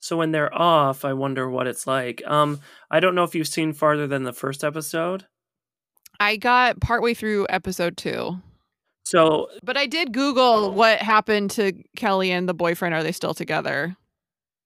So 0.00 0.16
when 0.16 0.32
they're 0.32 0.52
off, 0.52 1.04
I 1.04 1.12
wonder 1.12 1.48
what 1.48 1.66
it's 1.66 1.86
like. 1.86 2.22
Um, 2.26 2.60
I 2.90 3.00
don't 3.00 3.14
know 3.14 3.24
if 3.24 3.34
you've 3.34 3.48
seen 3.48 3.72
farther 3.72 4.06
than 4.06 4.24
the 4.24 4.32
first 4.32 4.64
episode. 4.64 5.26
I 6.18 6.36
got 6.36 6.80
partway 6.80 7.14
through 7.14 7.46
episode 7.48 7.96
two, 7.96 8.36
So 9.04 9.48
but 9.62 9.76
I 9.76 9.86
did 9.86 10.12
Google 10.12 10.72
what 10.72 10.98
happened 11.00 11.50
to 11.52 11.72
Kelly 11.96 12.30
and 12.30 12.48
the 12.48 12.54
boyfriend. 12.54 12.94
Are 12.94 13.02
they 13.02 13.12
still 13.12 13.34
together? 13.34 13.96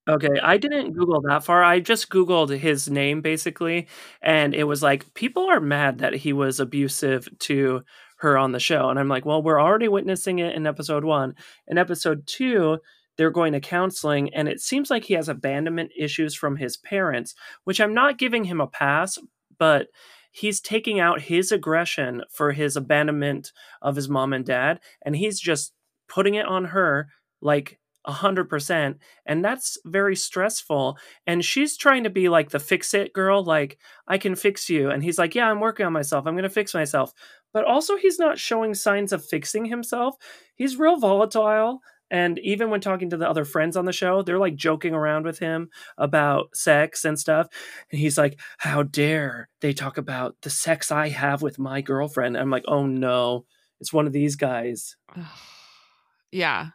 Okay, 0.08 0.38
I 0.42 0.56
didn't 0.56 0.92
Google 0.92 1.20
that 1.22 1.44
far. 1.44 1.64
I 1.64 1.80
just 1.80 2.10
Googled 2.10 2.56
his 2.56 2.88
name 2.88 3.22
basically, 3.22 3.88
and 4.22 4.54
it 4.54 4.64
was 4.64 4.82
like 4.82 5.12
people 5.14 5.48
are 5.50 5.60
mad 5.60 5.98
that 5.98 6.14
he 6.14 6.32
was 6.32 6.60
abusive 6.60 7.28
to 7.40 7.82
her 8.16 8.38
on 8.38 8.52
the 8.52 8.60
show. 8.60 8.88
And 8.88 8.98
I'm 8.98 9.08
like, 9.08 9.24
well, 9.24 9.42
we're 9.42 9.60
already 9.60 9.88
witnessing 9.88 10.38
it 10.38 10.54
in 10.54 10.66
episode 10.66 11.04
one. 11.04 11.34
In 11.66 11.78
episode 11.78 12.26
two, 12.26 12.78
they're 13.16 13.30
going 13.30 13.52
to 13.54 13.60
counseling, 13.60 14.32
and 14.34 14.46
it 14.48 14.60
seems 14.60 14.90
like 14.90 15.04
he 15.04 15.14
has 15.14 15.28
abandonment 15.28 15.90
issues 15.98 16.34
from 16.34 16.56
his 16.56 16.76
parents, 16.76 17.34
which 17.64 17.80
I'm 17.80 17.94
not 17.94 18.18
giving 18.18 18.44
him 18.44 18.60
a 18.60 18.66
pass, 18.66 19.18
but 19.58 19.88
he's 20.30 20.60
taking 20.60 21.00
out 21.00 21.22
his 21.22 21.50
aggression 21.50 22.22
for 22.30 22.52
his 22.52 22.76
abandonment 22.76 23.52
of 23.80 23.96
his 23.96 24.08
mom 24.08 24.34
and 24.34 24.44
dad, 24.44 24.80
and 25.02 25.16
he's 25.16 25.40
just 25.40 25.72
putting 26.08 26.34
it 26.34 26.46
on 26.46 26.66
her 26.66 27.08
like 27.40 27.78
a 28.06 28.12
hundred 28.12 28.48
percent 28.48 28.98
and 29.26 29.44
that's 29.44 29.78
very 29.84 30.14
stressful 30.14 30.96
and 31.26 31.44
she's 31.44 31.76
trying 31.76 32.04
to 32.04 32.10
be 32.10 32.28
like 32.28 32.50
the 32.50 32.60
fix 32.60 32.94
it 32.94 33.12
girl 33.12 33.42
like 33.42 33.78
i 34.06 34.16
can 34.16 34.36
fix 34.36 34.70
you 34.70 34.90
and 34.90 35.02
he's 35.02 35.18
like 35.18 35.34
yeah 35.34 35.50
i'm 35.50 35.58
working 35.58 35.84
on 35.84 35.92
myself 35.92 36.24
i'm 36.24 36.34
going 36.34 36.44
to 36.44 36.48
fix 36.48 36.72
myself 36.72 37.12
but 37.56 37.64
also 37.64 37.96
he's 37.96 38.18
not 38.18 38.38
showing 38.38 38.74
signs 38.74 39.12
of 39.14 39.24
fixing 39.24 39.64
himself 39.64 40.14
he's 40.56 40.76
real 40.76 40.98
volatile 40.98 41.80
and 42.10 42.38
even 42.40 42.68
when 42.68 42.82
talking 42.82 43.08
to 43.10 43.16
the 43.16 43.28
other 43.28 43.46
friends 43.46 43.78
on 43.78 43.86
the 43.86 43.92
show 43.92 44.20
they're 44.20 44.38
like 44.46 44.54
joking 44.56 44.92
around 44.94 45.24
with 45.24 45.38
him 45.38 45.70
about 45.96 46.54
sex 46.54 47.02
and 47.06 47.18
stuff 47.18 47.46
and 47.90 47.98
he's 47.98 48.18
like 48.18 48.38
how 48.58 48.82
dare 48.82 49.48
they 49.62 49.72
talk 49.72 49.96
about 49.96 50.36
the 50.42 50.50
sex 50.50 50.92
i 50.92 51.08
have 51.08 51.40
with 51.40 51.58
my 51.58 51.80
girlfriend 51.80 52.36
i'm 52.36 52.50
like 52.50 52.64
oh 52.68 52.84
no 52.86 53.46
it's 53.80 53.92
one 53.92 54.06
of 54.06 54.12
these 54.12 54.36
guys 54.36 54.96
yeah. 56.30 56.68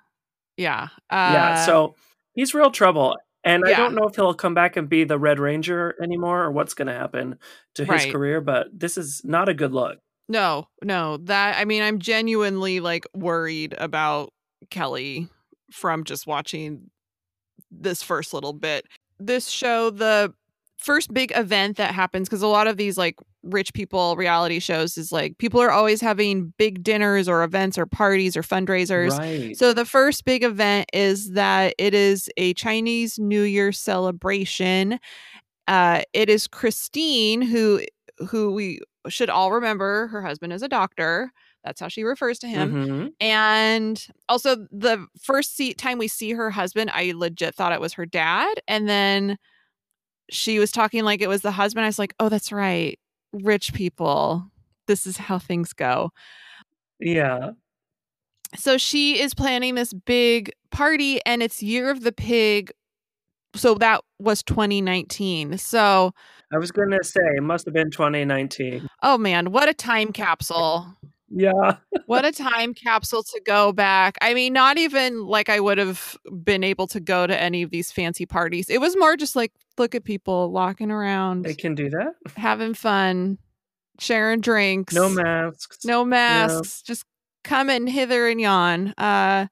Yeah. 0.58 0.88
Uh, 1.10 1.32
yeah 1.36 1.66
so 1.66 1.96
he's 2.34 2.54
real 2.56 2.72
trouble 2.72 3.18
and 3.44 3.64
i 3.66 3.70
don't 3.78 3.96
know 3.96 4.08
if 4.08 4.16
he'll 4.16 4.34
come 4.34 4.54
back 4.56 4.78
and 4.78 4.90
be 4.90 5.04
the 5.04 5.18
red 5.18 5.40
ranger 5.40 5.96
anymore 6.04 6.44
or 6.44 6.52
what's 6.52 6.74
going 6.74 6.88
to 6.88 6.94
happen 6.94 7.38
to 7.76 7.84
his 7.84 7.90
Right. 7.90 8.12
career 8.12 8.42
but 8.42 8.68
this 8.74 8.98
is 8.98 9.22
not 9.24 9.48
a 9.50 9.54
good 9.54 9.72
look 9.74 10.00
No, 10.32 10.70
no. 10.82 11.18
That 11.18 11.58
I 11.58 11.66
mean, 11.66 11.84
I'm 11.84 12.00
genuinely 12.00 12.80
like 12.80 13.06
worried 13.14 13.76
about 13.78 14.32
Kelly 14.70 15.28
from 15.72 16.06
just 16.06 16.26
watching 16.26 16.90
this 17.70 18.02
first 18.02 18.34
little 18.34 18.54
bit. 18.54 18.86
This 19.20 19.50
show, 19.50 19.90
the 19.90 20.34
first 20.78 21.14
big 21.14 21.34
event 21.36 21.76
that 21.78 21.94
happens, 21.94 22.30
because 22.30 22.42
a 22.42 22.48
lot 22.48 22.68
of 22.68 22.78
these 22.78 22.98
like 22.98 23.16
rich 23.44 23.74
people 23.74 24.16
reality 24.16 24.60
shows 24.60 24.98
is 24.98 25.12
like 25.12 25.38
people 25.38 25.60
are 25.62 25.72
always 25.72 26.00
having 26.00 26.54
big 26.58 26.82
dinners 26.82 27.28
or 27.28 27.44
events 27.44 27.78
or 27.78 27.86
parties 27.86 28.38
or 28.38 28.42
fundraisers. 28.42 29.18
right 29.20 29.58
So 29.58 29.74
the 29.74 29.86
first 29.86 30.24
big 30.24 30.46
event 30.46 30.88
is 30.94 31.32
that 31.32 31.76
it 31.78 31.94
is 31.94 32.30
a 32.38 32.54
Chinese 32.54 33.20
New 33.20 33.42
Year 33.42 33.74
celebration. 33.74 34.98
Uh, 35.68 36.04
it 36.14 36.30
is 36.30 36.48
Christine 36.48 37.42
who 37.42 37.82
who 38.30 38.52
we 38.54 38.80
should 39.10 39.30
all 39.30 39.52
remember. 39.52 40.08
Her 40.08 40.22
husband 40.22 40.54
is 40.54 40.62
a 40.62 40.68
doctor. 40.68 41.32
That's 41.64 41.80
how 41.80 41.88
she 41.88 42.04
refers 42.04 42.40
to 42.40 42.48
him. 42.48 42.74
Mhm. 42.74 43.14
And 43.20 44.08
also 44.30 44.68
the 44.72 45.06
first 45.22 45.56
see- 45.56 45.74
time 45.74 45.98
we 45.98 46.08
see 46.08 46.32
her 46.32 46.50
husband, 46.50 46.90
I 46.94 47.14
legit 47.16 47.54
thought 47.56 47.72
it 47.74 47.82
was 47.82 47.94
her 47.94 48.06
dad. 48.06 48.60
And 48.68 48.90
then 48.90 49.38
she 50.30 50.60
was 50.60 50.72
talking 50.72 51.04
like 51.04 51.22
it 51.22 51.28
was 51.28 51.42
the 51.42 51.52
husband. 51.52 51.86
I 51.86 51.90
was 51.90 52.00
like, 52.00 52.16
oh, 52.20 52.30
that's 52.30 52.52
right. 52.52 53.00
Rich 53.34 53.74
people. 53.74 54.50
This 54.88 55.06
is 55.08 55.18
how 55.18 55.40
things 55.40 55.74
go 55.74 56.12
yeah 57.00 57.52
so 58.56 58.78
she 58.78 59.20
is 59.20 59.34
planning 59.34 59.74
this 59.76 59.92
big 59.94 60.52
party 60.70 61.20
and 61.26 61.42
it's 61.42 61.64
year 61.64 61.90
of 61.90 62.02
the 62.04 62.12
pig 62.12 62.72
so 63.56 63.76
that 63.76 64.02
was 64.20 64.42
2019 64.44 65.58
so 65.58 66.12
i 66.54 66.58
was 66.58 66.72
going 66.72 66.90
to 66.92 67.04
say 67.04 67.22
it 67.36 67.44
must 67.44 67.66
have 67.66 67.74
been 67.74 67.92
2019 67.92 68.88
oh 69.04 69.18
man 69.18 69.52
what 69.52 69.68
a 69.70 69.74
time 69.74 70.12
capsule. 70.12 70.88
Yeah. 71.34 71.78
What 72.08 72.26
a 72.26 72.32
time 72.34 72.74
capsule 72.74 73.24
to 73.24 73.42
go 73.46 73.72
back. 73.72 74.18
I 74.22 74.34
mean 74.34 74.52
not 74.52 74.78
even 74.78 75.26
like 75.26 75.48
i 75.48 75.62
would 75.62 75.78
have 75.78 76.18
been 76.44 76.62
able 76.64 76.88
to 76.88 77.00
go 77.00 77.26
to 77.26 77.42
any 77.42 77.62
of 77.64 77.70
these 77.72 77.90
fancy 77.90 78.26
parties. 78.26 78.70
It 78.70 78.82
was 78.82 78.98
more 78.98 79.16
just 79.16 79.36
like 79.36 79.54
look 79.78 79.96
at 79.96 80.04
people 80.04 80.52
walking 80.52 80.92
around 80.92 81.44
they 81.46 81.54
can 81.54 81.74
do 81.74 81.90
that. 81.90 82.14
having 82.36 82.74
fun 82.74 83.38
sharing 84.00 84.42
drinks 84.42 84.94
no 84.94 85.08
masks. 85.10 85.86
no 85.86 86.04
masks 86.04 86.82
just 86.82 87.06
coming 87.46 87.88
hither 87.88 88.28
and 88.28 88.42
yon. 88.42 88.94
Uh 88.98 89.48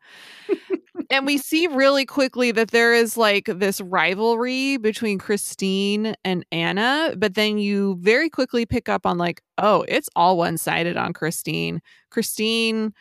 and 1.12 1.25
we 1.25 1.38
see 1.38 1.68
really 1.68 2.06
quickly 2.06 2.51
that 2.51 2.72
there 2.72 2.94
is 2.94 3.18
like 3.18 3.46
this 3.46 3.82
rivalry 3.82 4.78
between 4.78 5.18
christine 5.18 6.16
and 6.24 6.46
anna 6.51 7.13
but 7.18 7.36
then 7.36 7.58
you 7.58 7.98
very 8.00 8.30
quickly 8.30 8.66
pick 8.66 8.89
up 8.89 9.06
on 9.06 9.18
like 9.18 9.42
oh 9.58 9.86
it's 9.88 10.10
all 10.16 10.38
one-sided 10.38 10.98
on 10.98 11.13
christine. 11.13 11.82
Christine 12.10 12.94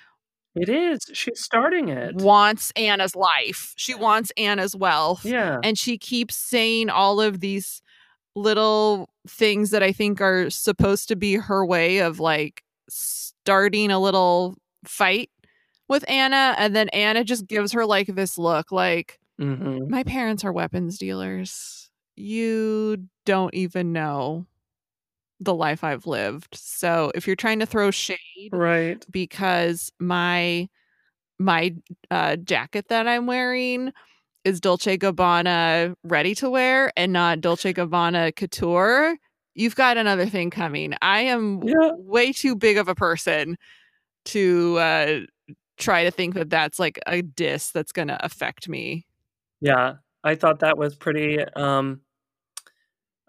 it 0.60 0.68
is. 0.68 1.00
She's 1.12 1.40
starting 1.40 1.88
it. 1.88 2.16
wants 2.16 2.72
anna's 2.74 3.14
life. 3.14 3.74
She 3.76 3.94
wants 3.94 4.32
anna's 4.36 4.74
wealth. 4.74 5.24
Yeah. 5.24 5.58
And 5.62 5.78
she 5.78 5.98
keeps 5.98 6.34
saying 6.34 6.90
all 6.90 7.20
of 7.20 7.40
these 7.40 7.80
little 8.34 9.08
things 9.28 9.70
that 9.70 9.82
I 9.82 9.92
think 9.92 10.20
are 10.20 10.50
supposed 10.50 11.08
to 11.08 11.16
be 11.16 11.34
her 11.34 11.64
way 11.64 11.98
of 11.98 12.18
like 12.18 12.62
starting 12.88 13.90
a 13.90 13.98
little 13.98 14.56
fight 14.84 15.30
with 15.88 16.04
Anna 16.08 16.54
and 16.58 16.74
then 16.76 16.88
Anna 16.90 17.24
just 17.24 17.46
gives 17.46 17.72
her 17.72 17.86
like 17.86 18.08
this 18.08 18.38
look 18.38 18.72
like 18.72 19.18
hmm 19.38 19.88
my 19.88 20.02
parents 20.04 20.44
are 20.44 20.52
weapons 20.52 20.98
dealers. 20.98 21.90
You 22.16 23.08
don't 23.24 23.54
even 23.54 23.92
know 23.92 24.46
the 25.40 25.54
life 25.54 25.84
I've 25.84 26.06
lived. 26.06 26.56
So 26.56 27.12
if 27.14 27.26
you're 27.26 27.36
trying 27.36 27.60
to 27.60 27.66
throw 27.66 27.90
shade 27.90 28.18
right 28.52 29.04
because 29.10 29.90
my 30.00 30.68
my 31.38 31.74
uh, 32.10 32.36
jacket 32.36 32.86
that 32.88 33.06
I'm 33.08 33.26
wearing 33.26 33.92
is 34.44 34.60
Dolce 34.60 34.98
Gabbana 34.98 35.94
ready 36.04 36.34
to 36.36 36.50
wear 36.50 36.92
and 36.96 37.12
not 37.12 37.40
Dolce 37.40 37.72
Gabbana 37.72 38.34
couture. 38.34 39.16
You've 39.54 39.76
got 39.76 39.96
another 39.96 40.26
thing 40.26 40.50
coming. 40.50 40.94
I 41.02 41.22
am 41.22 41.62
Yeah. 41.64 41.92
way 41.96 42.32
too 42.32 42.56
big 42.56 42.78
of 42.78 42.88
a 42.88 42.94
person 42.94 43.56
to 44.26 44.78
uh, 44.78 45.20
try 45.78 46.04
to 46.04 46.10
think 46.10 46.34
that 46.34 46.50
that's 46.50 46.78
like 46.78 46.98
a 47.06 47.22
diss 47.22 47.70
that's 47.70 47.92
going 47.92 48.08
to 48.08 48.24
affect 48.24 48.68
me. 48.68 49.06
Yeah, 49.60 49.94
I 50.24 50.34
thought 50.34 50.60
that 50.60 50.78
was 50.78 50.94
pretty. 50.94 51.42
Um, 51.44 52.00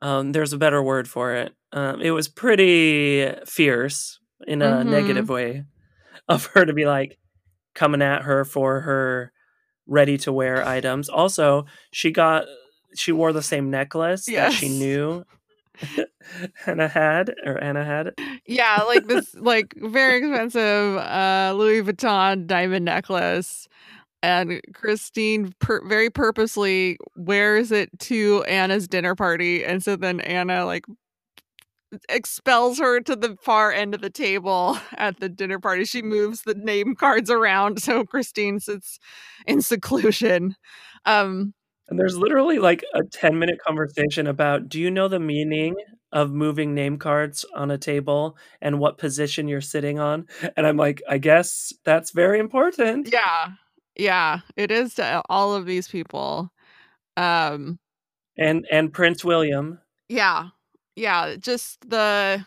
um, 0.02 0.32
there's 0.32 0.54
a 0.54 0.58
better 0.58 0.82
word 0.82 1.08
for 1.08 1.36
it. 1.36 1.54
Um, 1.72 2.02
it 2.02 2.12
was 2.12 2.28
pretty 2.28 3.30
fierce 3.46 4.20
in 4.48 4.62
a 4.62 4.84
Mhm. 4.84 4.86
negative 4.88 5.30
way 5.30 5.66
of 6.28 6.46
her 6.48 6.66
to 6.66 6.74
be 6.74 6.86
like 6.86 7.18
coming 7.76 8.02
at 8.02 8.24
her 8.24 8.46
for 8.46 8.82
her 8.82 9.32
ready 9.88 10.18
to 10.20 10.32
wear 10.32 10.66
items. 10.68 11.10
Also, 11.10 11.66
she 11.92 12.12
got 12.12 12.46
she 12.96 13.12
wore 13.12 13.34
the 13.34 13.42
same 13.44 13.70
necklace 13.70 14.26
that 14.26 14.54
she 14.54 14.70
knew 14.70 15.24
Anna 16.66 16.88
had 16.88 17.34
or 17.46 17.62
Anna 17.64 17.84
had. 17.84 18.14
Yeah, 18.46 18.84
like 18.88 19.08
this 19.08 19.34
like 19.40 19.74
very 19.78 20.20
expensive 20.20 20.98
uh 20.98 21.54
Louis 21.56 21.82
Vuitton 21.82 22.48
diamond 22.48 22.86
necklace. 22.86 23.68
And 24.22 24.60
Christine 24.74 25.54
per- 25.60 25.88
very 25.88 26.10
purposely 26.10 26.98
wears 27.16 27.72
it 27.72 27.90
to 28.00 28.44
Anna's 28.44 28.86
dinner 28.86 29.16
party. 29.16 29.64
And 29.64 29.82
so 29.82 29.96
then 29.96 30.20
Anna 30.20 30.66
like 30.66 30.84
expels 32.10 32.78
her 32.80 33.00
to 33.00 33.16
the 33.16 33.36
far 33.42 33.72
end 33.72 33.96
of 33.96 34.02
the 34.02 34.10
table 34.10 34.78
at 34.98 35.20
the 35.20 35.30
dinner 35.30 35.60
party. 35.60 35.86
She 35.86 36.02
moves 36.02 36.42
the 36.42 36.54
name 36.54 36.96
cards 36.96 37.32
around 37.32 37.82
so 37.82 38.04
Christine 38.04 38.60
sits 38.60 39.00
in 39.48 39.62
seclusion. 39.62 40.56
Um 41.06 41.54
And 41.90 42.00
there's 42.00 42.18
literally 42.18 42.60
like 42.60 42.84
a 42.94 43.04
10 43.04 43.40
minute 43.40 43.60
conversation 43.66 44.28
about 44.28 44.70
do 44.70 44.80
you 44.80 44.92
know 44.92 45.08
the 45.08 45.20
meaning 45.20 45.76
of 46.12 46.32
moving 46.32 46.74
name 46.74 46.98
cards 46.98 47.46
on 47.56 47.72
a 47.72 47.78
table 47.78 48.38
and 48.62 48.80
what 48.80 48.98
position 48.98 49.48
you're 49.48 49.62
sitting 49.62 50.00
on? 50.00 50.28
And 50.56 50.66
I'm 50.66 50.78
like, 50.78 51.02
I 51.10 51.18
guess 51.18 51.74
that's 51.84 52.12
very 52.12 52.40
important. 52.40 53.10
yeah. 53.12 53.52
Yeah, 53.96 54.40
it 54.56 54.72
is 54.72 54.96
to 54.96 55.22
all 55.30 55.54
of 55.54 55.66
these 55.66 55.88
people. 55.88 56.52
Um 57.18 57.80
And 58.38 58.66
and 58.72 58.94
Prince 58.94 59.26
William. 59.26 59.80
Yeah. 60.08 60.50
Yeah, 60.96 61.36
just 61.38 61.90
the 61.90 62.46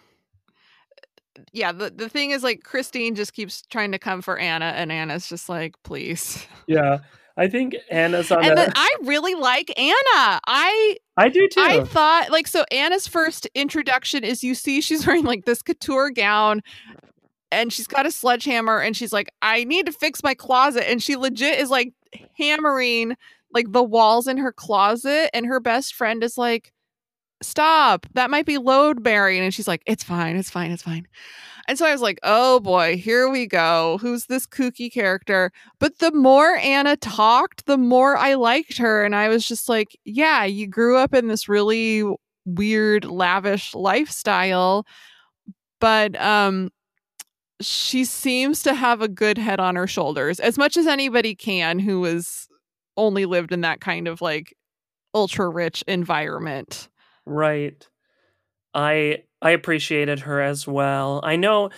yeah, 1.52 1.72
the 1.72 1.90
the 1.90 2.08
thing 2.08 2.30
is 2.30 2.42
like 2.42 2.62
Christine 2.62 3.14
just 3.14 3.32
keeps 3.32 3.62
trying 3.70 3.92
to 3.92 3.98
come 3.98 4.22
for 4.22 4.38
Anna 4.38 4.66
and 4.76 4.92
Anna's 4.92 5.28
just 5.28 5.48
like, 5.48 5.74
"Please." 5.82 6.46
Yeah. 6.66 6.98
I 7.36 7.48
think 7.48 7.76
Anna's 7.90 8.30
on 8.30 8.44
And 8.44 8.56
then 8.56 8.72
I 8.74 8.94
really 9.02 9.34
like 9.34 9.72
Anna. 9.78 10.40
I 10.46 10.96
I 11.16 11.28
do 11.28 11.48
too. 11.48 11.60
I 11.60 11.84
thought 11.84 12.30
like 12.30 12.46
so 12.46 12.64
Anna's 12.70 13.06
first 13.06 13.46
introduction 13.54 14.24
is 14.24 14.44
you 14.44 14.54
see 14.54 14.80
she's 14.80 15.06
wearing 15.06 15.24
like 15.24 15.44
this 15.44 15.62
couture 15.62 16.10
gown 16.10 16.62
and 17.52 17.72
she's 17.72 17.86
got 17.86 18.06
a 18.06 18.10
sledgehammer 18.10 18.80
and 18.80 18.96
she's 18.96 19.12
like, 19.12 19.30
I 19.42 19.64
need 19.64 19.86
to 19.86 19.92
fix 19.92 20.22
my 20.22 20.34
closet. 20.34 20.90
And 20.90 21.02
she 21.02 21.16
legit 21.16 21.60
is 21.60 21.70
like 21.70 21.92
hammering 22.36 23.14
like 23.52 23.70
the 23.70 23.82
walls 23.82 24.26
in 24.26 24.38
her 24.38 24.52
closet. 24.52 25.30
And 25.34 25.46
her 25.46 25.60
best 25.60 25.94
friend 25.94 26.24
is 26.24 26.36
like, 26.36 26.72
Stop. 27.42 28.06
That 28.14 28.30
might 28.30 28.46
be 28.46 28.56
load 28.56 29.02
bearing. 29.02 29.42
And 29.42 29.52
she's 29.52 29.68
like, 29.68 29.82
It's 29.86 30.02
fine. 30.02 30.36
It's 30.36 30.50
fine. 30.50 30.70
It's 30.70 30.82
fine. 30.82 31.06
And 31.68 31.78
so 31.78 31.86
I 31.86 31.92
was 31.92 32.02
like, 32.02 32.18
oh 32.22 32.60
boy, 32.60 32.96
here 32.96 33.28
we 33.30 33.46
go. 33.46 33.98
Who's 34.00 34.26
this 34.26 34.46
kooky 34.46 34.92
character? 34.92 35.50
But 35.78 35.98
the 35.98 36.12
more 36.12 36.56
Anna 36.56 36.96
talked, 36.96 37.66
the 37.66 37.78
more 37.78 38.16
I 38.16 38.34
liked 38.34 38.78
her. 38.78 39.04
And 39.04 39.14
I 39.14 39.28
was 39.28 39.46
just 39.46 39.68
like, 39.68 39.96
yeah, 40.04 40.44
you 40.44 40.66
grew 40.66 40.96
up 40.96 41.14
in 41.14 41.28
this 41.28 41.48
really 41.48 42.04
weird, 42.44 43.04
lavish 43.04 43.74
lifestyle. 43.74 44.86
But 45.80 46.20
um 46.20 46.70
she 47.60 48.04
seems 48.04 48.62
to 48.64 48.74
have 48.74 49.00
a 49.00 49.08
good 49.08 49.38
head 49.38 49.60
on 49.60 49.76
her 49.76 49.86
shoulders, 49.86 50.40
as 50.40 50.58
much 50.58 50.76
as 50.76 50.86
anybody 50.86 51.34
can 51.34 51.78
who 51.78 52.02
has 52.04 52.48
only 52.96 53.24
lived 53.24 53.52
in 53.52 53.60
that 53.60 53.80
kind 53.80 54.08
of 54.08 54.20
like 54.20 54.54
ultra 55.14 55.48
rich 55.48 55.84
environment. 55.86 56.88
Right. 57.24 57.86
I 58.74 59.22
I 59.42 59.50
appreciated 59.50 60.20
her 60.20 60.40
as 60.40 60.66
well. 60.66 61.20
I 61.24 61.36
know 61.36 61.70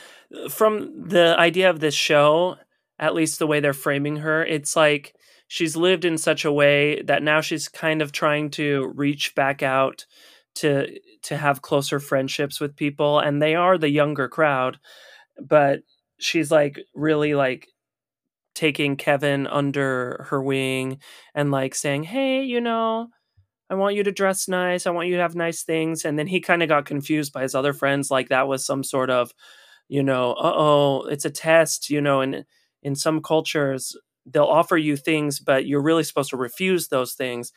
from 0.51 1.09
the 1.09 1.35
idea 1.39 1.71
of 1.71 1.81
this 1.81 1.95
show, 1.95 2.57
at 2.99 3.15
least 3.15 3.39
the 3.39 3.47
way 3.47 3.61
they're 3.61 3.73
framing 3.73 4.17
her, 4.17 4.45
it's 4.45 4.77
like 4.77 5.15
she's 5.49 5.77
lived 5.77 6.05
in 6.05 6.19
such 6.19 6.45
a 6.45 6.53
way 6.53 7.03
that 7.03 7.23
now 7.23 7.41
she's 7.41 7.69
kind 7.69 8.03
of 8.03 8.13
trying 8.13 8.51
to 8.51 8.93
reach 8.95 9.35
back 9.35 9.63
out 9.63 10.07
to 10.57 10.99
to 11.23 11.37
have 11.37 11.63
closer 11.63 11.99
friendships 11.99 12.61
with 12.61 12.77
people 12.77 13.19
and 13.19 13.41
they 13.43 13.55
are 13.55 13.79
the 13.79 13.89
younger 13.91 14.29
crowd, 14.29 14.79
but 15.41 15.81
she's 16.19 16.51
like 16.51 16.79
really 16.95 17.35
like 17.35 17.69
taking 18.55 18.97
Kevin 18.97 19.47
under 19.47 20.27
her 20.31 20.43
wing 20.43 20.99
and 21.35 21.51
like 21.51 21.75
saying, 21.75 22.05
"Hey, 22.05 22.45
you 22.45 22.61
know, 22.61 23.09
I 23.71 23.75
want 23.75 23.97
you 23.97 24.03
to 24.05 24.13
dress 24.13 24.47
nice. 24.49 24.87
I 24.87 24.91
want 24.91 25.09
you 25.09 25.17
to 25.17 25.23
have 25.23 25.35
nice 25.35 25.63
things. 25.63 26.05
And 26.05 26.19
then 26.19 26.27
he 26.27 26.41
kind 26.41 26.63
of 26.63 26.69
got 26.69 26.85
confused 26.85 27.33
by 27.33 27.43
his 27.43 27.55
other 27.55 27.73
friends, 27.73 28.11
like 28.11 28.29
that 28.29 28.47
was 28.49 28.65
some 28.65 28.85
sort 28.85 29.11
of, 29.11 29.33
you 29.89 30.03
know, 30.03 30.33
uh 30.33 30.53
oh, 30.55 31.03
it's 31.07 31.25
a 31.25 31.31
test, 31.31 31.91
you 31.91 32.01
know, 32.01 32.21
and 32.21 32.45
in 32.83 32.95
some 32.95 33.23
cultures, 33.23 33.97
they'll 34.27 34.45
offer 34.45 34.77
you 34.77 34.97
things, 34.97 35.41
but 35.41 35.67
you're 35.67 35.83
really 35.83 36.05
supposed 36.05 36.31
to 36.31 36.37
refuse 36.37 36.89
those 36.89 37.15
things. 37.15 37.53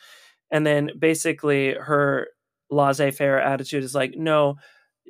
And 0.50 0.66
then 0.66 0.90
basically 0.98 1.74
her 1.74 2.28
laissez 2.70 3.12
faire 3.12 3.40
attitude 3.40 3.84
is 3.84 3.94
like, 3.94 4.14
no, 4.16 4.56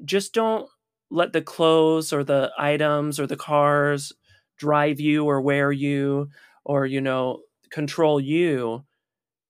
just 0.05 0.35
don't 0.35 0.69
let 1.11 1.33
the 1.33 1.43
clothes 1.43 2.13
or 2.13 2.25
the 2.25 2.53
items 2.59 3.21
or 3.21 3.27
the 3.27 3.37
cars 3.37 4.13
drive 4.59 5.01
you 5.01 5.25
or 5.25 5.41
wear 5.41 5.73
you 5.73 6.29
or, 6.65 6.87
you 6.87 7.01
know, 7.01 7.41
control 7.71 8.21
you. 8.21 8.85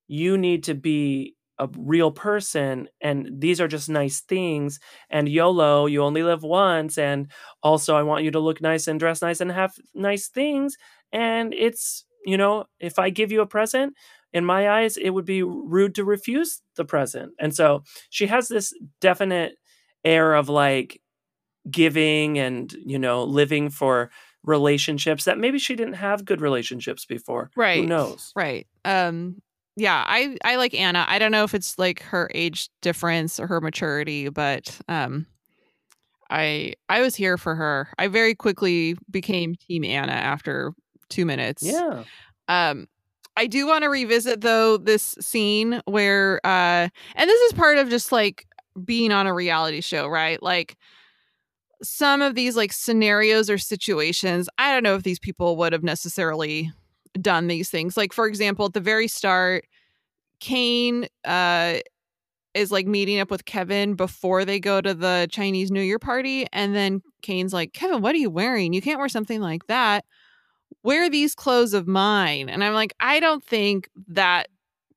You 0.08 0.38
need 0.38 0.64
to 0.64 0.74
be 0.74 1.36
a 1.58 1.68
real 1.76 2.10
person 2.10 2.88
and 3.00 3.28
these 3.40 3.60
are 3.60 3.68
just 3.68 3.88
nice 3.88 4.20
things 4.20 4.78
and 5.10 5.28
YOLO 5.28 5.86
you 5.86 6.02
only 6.02 6.22
live 6.22 6.42
once 6.42 6.96
and 6.98 7.30
also 7.62 7.96
I 7.96 8.02
want 8.02 8.24
you 8.24 8.30
to 8.30 8.40
look 8.40 8.60
nice 8.60 8.86
and 8.86 9.00
dress 9.00 9.22
nice 9.22 9.40
and 9.40 9.50
have 9.50 9.74
nice 9.94 10.28
things 10.28 10.76
and 11.12 11.52
it's 11.54 12.04
you 12.24 12.36
know 12.36 12.66
if 12.80 12.98
I 12.98 13.10
give 13.10 13.32
you 13.32 13.40
a 13.40 13.46
present 13.46 13.94
in 14.32 14.44
my 14.44 14.68
eyes 14.70 14.96
it 14.96 15.10
would 15.10 15.24
be 15.24 15.42
rude 15.42 15.94
to 15.96 16.04
refuse 16.04 16.62
the 16.76 16.84
present 16.84 17.32
and 17.40 17.54
so 17.54 17.82
she 18.10 18.26
has 18.28 18.48
this 18.48 18.72
definite 19.00 19.56
air 20.04 20.34
of 20.34 20.48
like 20.48 21.00
giving 21.70 22.38
and 22.38 22.72
you 22.84 22.98
know 22.98 23.24
living 23.24 23.68
for 23.70 24.10
relationships 24.44 25.24
that 25.24 25.38
maybe 25.38 25.58
she 25.58 25.74
didn't 25.74 25.94
have 25.94 26.24
good 26.24 26.40
relationships 26.40 27.04
before 27.04 27.50
Right. 27.56 27.80
who 27.80 27.86
knows 27.86 28.32
Right. 28.36 28.66
Um 28.84 29.42
yeah, 29.78 30.02
I 30.06 30.36
I 30.44 30.56
like 30.56 30.74
Anna. 30.74 31.06
I 31.08 31.18
don't 31.20 31.30
know 31.30 31.44
if 31.44 31.54
it's 31.54 31.78
like 31.78 32.02
her 32.02 32.28
age 32.34 32.68
difference 32.82 33.38
or 33.38 33.46
her 33.46 33.60
maturity, 33.60 34.28
but 34.28 34.76
um 34.88 35.24
I 36.30 36.74
I 36.88 37.00
was 37.00 37.14
here 37.14 37.38
for 37.38 37.54
her. 37.54 37.88
I 37.96 38.08
very 38.08 38.34
quickly 38.34 38.96
became 39.10 39.54
team 39.54 39.84
Anna 39.84 40.12
after 40.12 40.72
2 41.10 41.24
minutes. 41.24 41.62
yeah 41.62 42.04
Um 42.48 42.88
I 43.36 43.46
do 43.46 43.68
want 43.68 43.84
to 43.84 43.88
revisit 43.88 44.40
though 44.40 44.78
this 44.78 45.14
scene 45.20 45.80
where 45.84 46.40
uh 46.44 46.88
and 47.14 47.30
this 47.30 47.40
is 47.42 47.52
part 47.52 47.78
of 47.78 47.88
just 47.88 48.10
like 48.10 48.46
being 48.84 49.12
on 49.12 49.28
a 49.28 49.34
reality 49.34 49.80
show, 49.80 50.08
right? 50.08 50.42
Like 50.42 50.76
some 51.82 52.20
of 52.20 52.34
these 52.34 52.56
like 52.56 52.72
scenarios 52.72 53.48
or 53.48 53.58
situations, 53.58 54.48
I 54.58 54.72
don't 54.72 54.82
know 54.82 54.96
if 54.96 55.04
these 55.04 55.20
people 55.20 55.56
would 55.58 55.72
have 55.72 55.84
necessarily 55.84 56.72
done 57.22 57.46
these 57.48 57.70
things. 57.70 57.96
Like 57.96 58.12
for 58.12 58.26
example, 58.26 58.66
at 58.66 58.72
the 58.72 58.80
very 58.80 59.08
start, 59.08 59.66
Kane 60.40 61.06
uh 61.24 61.78
is 62.54 62.72
like 62.72 62.86
meeting 62.86 63.20
up 63.20 63.30
with 63.30 63.44
Kevin 63.44 63.94
before 63.94 64.44
they 64.44 64.58
go 64.58 64.80
to 64.80 64.94
the 64.94 65.28
Chinese 65.30 65.70
New 65.70 65.82
Year 65.82 65.98
party 65.98 66.46
and 66.52 66.74
then 66.74 67.02
Kane's 67.22 67.52
like, 67.52 67.72
"Kevin, 67.72 68.00
what 68.00 68.14
are 68.14 68.18
you 68.18 68.30
wearing? 68.30 68.72
You 68.72 68.82
can't 68.82 68.98
wear 68.98 69.08
something 69.08 69.40
like 69.40 69.66
that." 69.66 70.04
wear 70.82 71.10
these 71.10 71.34
clothes 71.34 71.74
of 71.74 71.86
mine. 71.86 72.48
And 72.48 72.62
I'm 72.62 72.74
like, 72.74 72.94
I 73.00 73.20
don't 73.20 73.44
think 73.44 73.88
that 74.08 74.48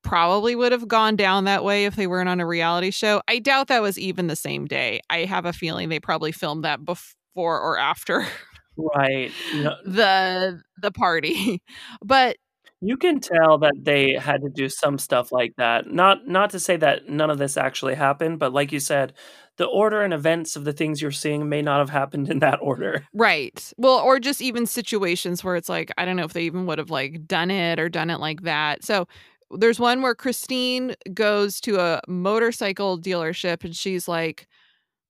probably 0.03 0.55
would 0.55 0.71
have 0.71 0.88
gone 0.88 1.15
down 1.15 1.45
that 1.45 1.63
way 1.63 1.86
if 1.86 1.95
they 1.95 2.07
weren't 2.07 2.29
on 2.29 2.39
a 2.39 2.45
reality 2.45 2.91
show. 2.91 3.21
I 3.27 3.39
doubt 3.39 3.67
that 3.67 3.81
was 3.81 3.99
even 3.99 4.27
the 4.27 4.36
same 4.36 4.65
day. 4.65 5.01
I 5.10 5.25
have 5.25 5.45
a 5.45 5.53
feeling 5.53 5.89
they 5.89 5.99
probably 5.99 6.31
filmed 6.31 6.63
that 6.63 6.84
before 6.84 7.60
or 7.60 7.77
after 7.77 8.25
right 8.77 9.31
no, 9.55 9.75
the 9.86 10.62
the 10.81 10.91
party. 10.91 11.62
But 12.03 12.38
You 12.81 12.97
can 12.97 13.19
tell 13.19 13.60
that 13.60 13.73
they 13.84 14.13
had 14.13 14.41
to 14.41 14.49
do 14.49 14.67
some 14.69 14.97
stuff 14.97 15.31
like 15.31 15.53
that. 15.57 15.88
Not 15.91 16.27
not 16.27 16.49
to 16.51 16.60
say 16.60 16.77
that 16.77 17.07
none 17.10 17.29
of 17.29 17.38
this 17.38 17.57
actually 17.57 17.95
happened, 17.95 18.39
but 18.39 18.53
like 18.53 18.71
you 18.71 18.79
said, 18.79 19.13
the 19.57 19.65
order 19.65 20.01
and 20.01 20.13
events 20.13 20.55
of 20.55 20.63
the 20.63 20.73
things 20.73 21.01
you're 21.01 21.12
seeing 21.12 21.47
may 21.49 21.62
not 21.62 21.79
have 21.79 21.89
happened 21.91 22.29
in 22.29 22.39
that 22.39 22.60
order. 22.62 23.05
right. 23.13 23.71
Well, 23.77 23.99
or 23.99 24.19
just 24.19 24.41
even 24.41 24.65
situations 24.65 25.43
where 25.43 25.55
it's 25.55 25.69
like, 25.69 25.91
I 25.97 26.05
don't 26.05 26.15
know 26.15 26.23
if 26.25 26.34
they 26.34 26.43
even 26.43 26.65
would 26.65 26.79
have 26.79 26.89
like 26.89 27.27
done 27.27 27.51
it 27.51 27.79
or 27.79 27.89
done 27.89 28.10
it 28.10 28.19
like 28.19 28.41
that. 28.43 28.84
So 28.84 29.07
there's 29.51 29.79
one 29.79 30.01
where 30.01 30.15
Christine 30.15 30.95
goes 31.13 31.60
to 31.62 31.79
a 31.79 32.01
motorcycle 32.07 32.99
dealership 32.99 33.63
and 33.63 33.75
she's 33.75 34.07
like, 34.07 34.47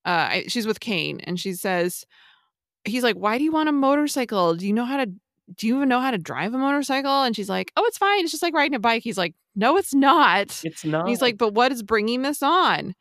uh, 0.06 0.41
she's 0.47 0.65
with 0.67 0.80
Kane 0.80 1.19
and 1.21 1.39
she 1.39 1.54
says, 1.54 2.06
he's 2.86 3.04
like, 3.04 3.15
why 3.15 3.38
do 3.38 3.44
you 3.44 3.52
want 3.52 3.70
a 3.70 3.74
motorcycle? 3.74 4.56
Do 4.56 4.67
you 4.67 4.74
know 4.74 4.86
how 4.86 4.98
to, 4.98 5.06
do 5.56 5.67
you 5.67 5.78
even 5.78 5.89
know 5.89 6.00
how 6.00 6.12
to 6.12 6.17
drive 6.17 6.54
a 6.54 6.58
motorcycle? 6.58 7.24
And 7.24 7.36
she's 7.36 7.50
like, 7.50 7.72
oh, 7.76 7.84
it's 7.86 7.98
fine. 7.98 8.22
It's 8.22 8.32
just 8.32 8.44
like 8.44 8.54
riding 8.54 8.76
a 8.76 8.80
bike. 8.80 9.04
He's 9.04 9.17
like, 9.17 9.36
no, 9.56 9.78
it's 9.78 9.94
not. 9.94 10.62
It's 10.63 10.86
not. 10.86 11.02
And 11.02 11.10
he's 11.10 11.22
like, 11.22 11.38
but 11.38 11.54
what 11.54 11.72
is 11.72 11.84
bringing 11.84 12.22
this 12.22 12.41
on? 12.41 12.96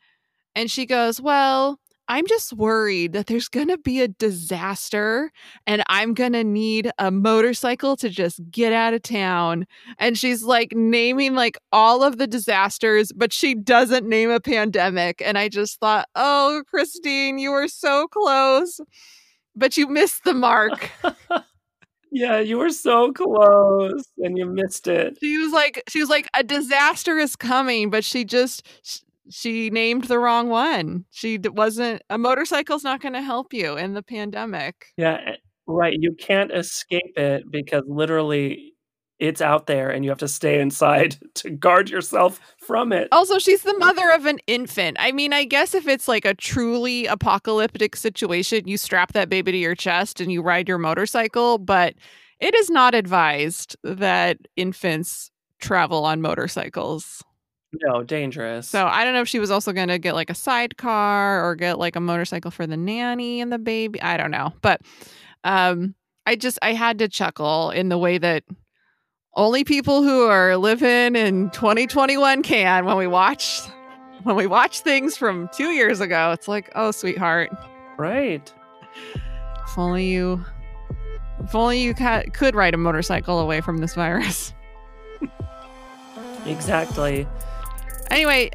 And 0.55 0.69
she 0.69 0.85
goes, 0.85 1.21
well, 1.21 1.79
I'm 2.07 2.27
just 2.27 2.51
worried 2.51 3.13
that 3.13 3.27
there's 3.27 3.47
going 3.47 3.69
to 3.69 3.77
be 3.77 4.01
a 4.01 4.09
disaster 4.09 5.31
and 5.65 5.81
I'm 5.87 6.13
going 6.13 6.33
to 6.33 6.43
need 6.43 6.91
a 6.97 7.09
motorcycle 7.09 7.95
to 7.97 8.09
just 8.09 8.41
get 8.51 8.73
out 8.73 8.93
of 8.93 9.01
town. 9.01 9.65
And 9.97 10.17
she's 10.17 10.43
like 10.43 10.73
naming 10.75 11.35
like 11.35 11.57
all 11.71 12.03
of 12.03 12.17
the 12.17 12.27
disasters, 12.27 13.13
but 13.13 13.31
she 13.31 13.55
doesn't 13.55 14.09
name 14.09 14.29
a 14.29 14.41
pandemic. 14.41 15.21
And 15.23 15.37
I 15.37 15.47
just 15.47 15.79
thought, 15.79 16.09
oh, 16.15 16.63
Christine, 16.67 17.37
you 17.37 17.51
were 17.51 17.69
so 17.69 18.09
close, 18.09 18.81
but 19.55 19.77
you 19.77 19.87
missed 19.87 20.23
the 20.23 20.33
mark. 20.33 20.89
yeah, 22.11 22.39
you 22.39 22.57
were 22.57 22.69
so 22.69 23.11
close 23.11 24.03
and 24.17 24.37
you 24.37 24.45
missed 24.45 24.87
it. 24.87 25.17
She 25.19 25.37
was 25.37 25.51
like, 25.51 25.83
she 25.87 25.99
was 25.99 26.09
like, 26.09 26.27
a 26.35 26.43
disaster 26.43 27.17
is 27.17 27.35
coming, 27.35 27.89
but 27.89 28.03
she 28.03 28.25
just, 28.25 28.67
she 29.29 29.69
named 29.69 30.05
the 30.05 30.19
wrong 30.19 30.49
one. 30.49 31.05
She 31.11 31.39
wasn't 31.43 32.01
a 32.09 32.17
motorcycle's 32.17 32.83
not 32.83 33.01
going 33.01 33.13
to 33.13 33.21
help 33.21 33.53
you 33.53 33.77
in 33.77 33.93
the 33.93 34.03
pandemic. 34.03 34.87
Yeah, 34.97 35.19
eh, 35.25 35.35
right. 35.67 35.95
You 35.97 36.13
can't 36.19 36.51
escape 36.51 37.17
it 37.17 37.43
because 37.49 37.83
literally 37.87 38.70
it's 39.21 39.39
out 39.39 39.67
there 39.67 39.91
and 39.91 40.03
you 40.03 40.09
have 40.09 40.17
to 40.17 40.27
stay 40.27 40.59
inside 40.59 41.15
to 41.35 41.51
guard 41.51 41.89
yourself 41.89 42.41
from 42.57 42.91
it. 42.91 43.07
Also, 43.11 43.37
she's 43.37 43.61
the 43.61 43.77
mother 43.77 44.09
of 44.09 44.25
an 44.25 44.39
infant. 44.47 44.97
I 44.99 45.11
mean, 45.11 45.31
I 45.31 45.45
guess 45.45 45.73
if 45.73 45.87
it's 45.87 46.07
like 46.07 46.25
a 46.25 46.33
truly 46.33 47.05
apocalyptic 47.05 47.95
situation, 47.95 48.67
you 48.67 48.77
strap 48.77 49.13
that 49.13 49.29
baby 49.29 49.51
to 49.51 49.57
your 49.57 49.75
chest 49.75 50.19
and 50.19 50.31
you 50.31 50.41
ride 50.41 50.67
your 50.67 50.79
motorcycle, 50.79 51.59
but 51.59 51.93
it 52.39 52.55
is 52.55 52.71
not 52.71 52.95
advised 52.95 53.77
that 53.83 54.39
infants 54.55 55.29
travel 55.59 56.03
on 56.03 56.19
motorcycles. 56.21 57.23
No, 57.83 58.01
dangerous. 58.03 58.67
So 58.67 58.87
I 58.87 59.03
don't 59.03 59.13
know 59.13 59.21
if 59.21 59.29
she 59.29 59.39
was 59.39 59.51
also 59.51 59.71
going 59.71 59.87
to 59.87 59.99
get 59.99 60.15
like 60.15 60.31
a 60.31 60.35
sidecar 60.35 61.47
or 61.47 61.55
get 61.55 61.77
like 61.77 61.95
a 61.95 62.01
motorcycle 62.01 62.49
for 62.49 62.65
the 62.65 62.75
nanny 62.75 63.39
and 63.39 63.51
the 63.51 63.59
baby. 63.59 64.01
I 64.01 64.17
don't 64.17 64.31
know. 64.31 64.51
But 64.61 64.81
um 65.43 65.93
I 66.25 66.35
just 66.35 66.57
I 66.61 66.73
had 66.73 66.99
to 66.99 67.07
chuckle 67.07 67.69
in 67.69 67.89
the 67.89 67.97
way 67.97 68.17
that 68.17 68.43
only 69.33 69.63
people 69.63 70.03
who 70.03 70.27
are 70.27 70.57
living 70.57 71.15
in 71.15 71.49
2021 71.51 72.43
can 72.43 72.85
when 72.85 72.97
we 72.97 73.07
watch 73.07 73.61
when 74.23 74.35
we 74.35 74.45
watch 74.45 74.81
things 74.81 75.17
from 75.17 75.49
2 75.53 75.71
years 75.71 75.99
ago. 75.99 76.31
It's 76.31 76.47
like, 76.47 76.71
"Oh, 76.75 76.91
sweetheart." 76.91 77.49
Right. 77.97 78.51
If 79.65 79.77
only 79.77 80.07
you 80.07 80.45
if 81.43 81.55
only 81.55 81.81
you 81.81 81.93
ca- 81.93 82.23
could 82.33 82.55
ride 82.55 82.73
a 82.73 82.77
motorcycle 82.77 83.39
away 83.39 83.61
from 83.61 83.79
this 83.79 83.95
virus. 83.95 84.53
exactly. 86.45 87.27
Anyway, 88.11 88.51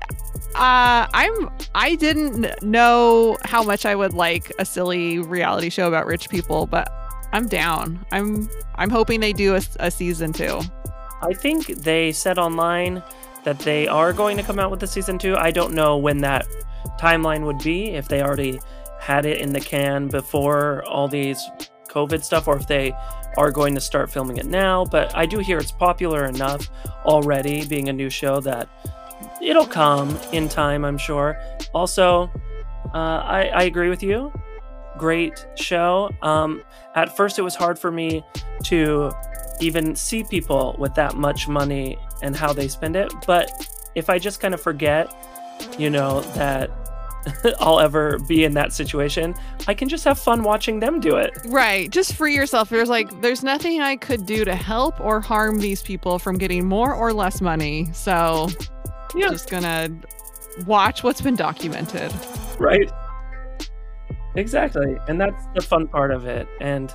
uh, 0.55 1.07
I'm 1.13 1.51
I 1.75 1.97
didn't 1.97 2.63
know 2.63 3.37
how 3.45 3.63
much 3.63 3.85
I 3.87 3.95
would 3.95 4.15
like 4.15 4.53
a 4.59 4.65
silly 4.65 5.19
reality 5.19 5.71
show 5.71 5.89
about 5.89 6.07
rich 6.07 6.29
people, 6.29 6.67
but 6.67 6.89
I'm 7.37 7.49
down. 7.49 8.07
I'm 8.13 8.49
I'm 8.77 8.89
hoping 8.89 9.21
they 9.21 9.35
do 9.35 9.57
a, 9.57 9.61
a 9.79 9.91
season 9.91 10.33
two. 10.33 10.59
I 11.21 11.35
think 11.35 11.67
they 11.67 12.11
said 12.11 12.39
online 12.39 13.03
that 13.45 13.59
they 13.59 13.87
are 13.87 14.15
going 14.15 14.39
to 14.39 14.43
come 14.43 14.59
out 14.59 14.71
with 14.71 14.83
a 14.83 14.87
season 14.87 15.19
two. 15.19 15.37
I 15.37 15.51
don't 15.51 15.75
know 15.75 15.99
when 15.99 16.23
that 16.23 16.47
timeline 16.99 17.45
would 17.45 17.59
be 17.59 17.91
if 17.91 18.09
they 18.09 18.23
already 18.23 18.59
had 19.01 19.27
it 19.27 19.43
in 19.43 19.53
the 19.53 19.61
can 19.61 20.09
before 20.09 20.83
all 20.85 21.09
these 21.09 21.39
COVID 21.89 22.25
stuff, 22.25 22.49
or 22.49 22.57
if 22.57 22.67
they 22.69 22.95
are 23.37 23.51
going 23.51 23.75
to 23.75 23.83
start 23.83 24.11
filming 24.11 24.39
it 24.39 24.47
now. 24.47 24.87
But 24.87 25.15
I 25.15 25.27
do 25.27 25.39
hear 25.41 25.59
it's 25.59 25.71
popular 25.71 26.25
enough 26.25 26.71
already, 27.05 27.67
being 27.67 27.91
a 27.91 27.93
new 27.93 28.09
show 28.09 28.41
that 28.41 28.67
it'll 29.43 29.67
come 29.67 30.19
in 30.33 30.49
time, 30.49 30.87
I'm 30.87 30.97
sure. 30.97 31.39
Also, 31.75 32.31
uh, 32.95 33.21
I, 33.39 33.51
I 33.55 33.63
agree 33.65 33.91
with 33.91 34.03
you. 34.03 34.33
Great 34.99 35.47
show. 35.57 36.11
Um, 36.23 36.63
at 36.95 37.17
first, 37.17 37.39
it 37.39 37.43
was 37.43 37.55
hard 37.55 37.79
for 37.79 37.91
me 37.91 38.25
to 38.65 39.13
even 39.61 39.97
see 39.97 40.25
people 40.25 40.77
with 40.79 40.95
that 40.95 41.17
much 41.17 41.49
money 41.49 41.99
and 42.23 42.37
how 42.37 42.53
they 42.53 42.69
spend 42.69 42.97
it. 42.97 43.13
But 43.27 43.51
if 43.95 44.11
I 44.11 44.19
just 44.19 44.41
kind 44.41 44.55
of 44.55 44.61
forget, 44.61 45.13
you 45.79 45.91
know, 45.91 46.21
that 46.35 46.71
I'll 47.61 47.81
ever 47.81 48.19
be 48.21 48.45
in 48.45 48.55
that 48.55 48.73
situation, 48.73 49.35
I 49.67 49.75
can 49.75 49.89
just 49.89 50.05
have 50.05 50.19
fun 50.19 50.43
watching 50.43 50.81
them 50.81 51.01
do 51.01 51.17
it. 51.17 51.37
Right. 51.47 51.91
Just 51.91 52.15
free 52.15 52.35
yourself. 52.35 52.69
There's 52.69 52.89
like, 52.89 53.21
there's 53.21 53.43
nothing 53.43 53.81
I 53.81 53.97
could 53.97 54.27
do 54.27 54.45
to 54.45 54.55
help 54.55 55.01
or 55.01 55.21
harm 55.21 55.59
these 55.59 55.83
people 55.83 56.19
from 56.19 56.37
getting 56.39 56.67
more 56.67 56.95
or 56.95 57.13
less 57.13 57.41
money. 57.41 57.89
So 57.93 58.49
yeah. 59.15 59.29
just 59.31 59.51
gonna 59.51 59.91
watch 60.67 61.03
what's 61.03 61.21
been 61.21 61.37
documented. 61.37 62.13
Right. 62.59 62.91
Exactly. 64.37 64.97
And 65.09 65.21
that's 65.21 65.47
the 65.55 65.63
fun 65.63 65.89
part 65.89 66.11
of 66.11 66.27
it. 66.27 66.47
And 66.61 66.95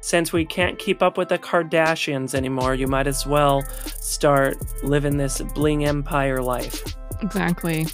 since 0.00 0.32
we 0.32 0.44
can't 0.44 0.78
keep 0.78 1.02
up 1.02 1.16
with 1.16 1.28
the 1.28 1.38
Kardashians 1.38 2.34
anymore, 2.34 2.74
you 2.74 2.86
might 2.86 3.06
as 3.06 3.26
well 3.26 3.62
start 4.00 4.56
living 4.82 5.16
this 5.16 5.40
bling 5.54 5.84
empire 5.84 6.42
life. 6.42 6.82
Exactly. 7.20 7.86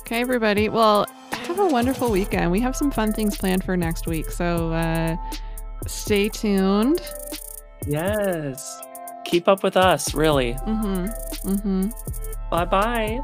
Okay, 0.00 0.20
everybody. 0.20 0.68
Well, 0.68 1.06
have 1.32 1.58
a 1.58 1.66
wonderful 1.66 2.10
weekend. 2.10 2.50
We 2.50 2.60
have 2.60 2.76
some 2.76 2.90
fun 2.90 3.12
things 3.12 3.36
planned 3.36 3.64
for 3.64 3.76
next 3.76 4.06
week. 4.06 4.30
So 4.30 4.72
uh, 4.72 5.16
stay 5.86 6.28
tuned. 6.28 7.00
Yes. 7.86 8.80
Keep 9.24 9.48
up 9.48 9.62
with 9.62 9.76
us, 9.76 10.14
really. 10.14 10.54
Mm 10.54 10.80
hmm. 10.80 11.50
Mm 11.50 11.60
hmm. 11.62 11.88
Bye 12.50 12.64
bye. 12.64 13.20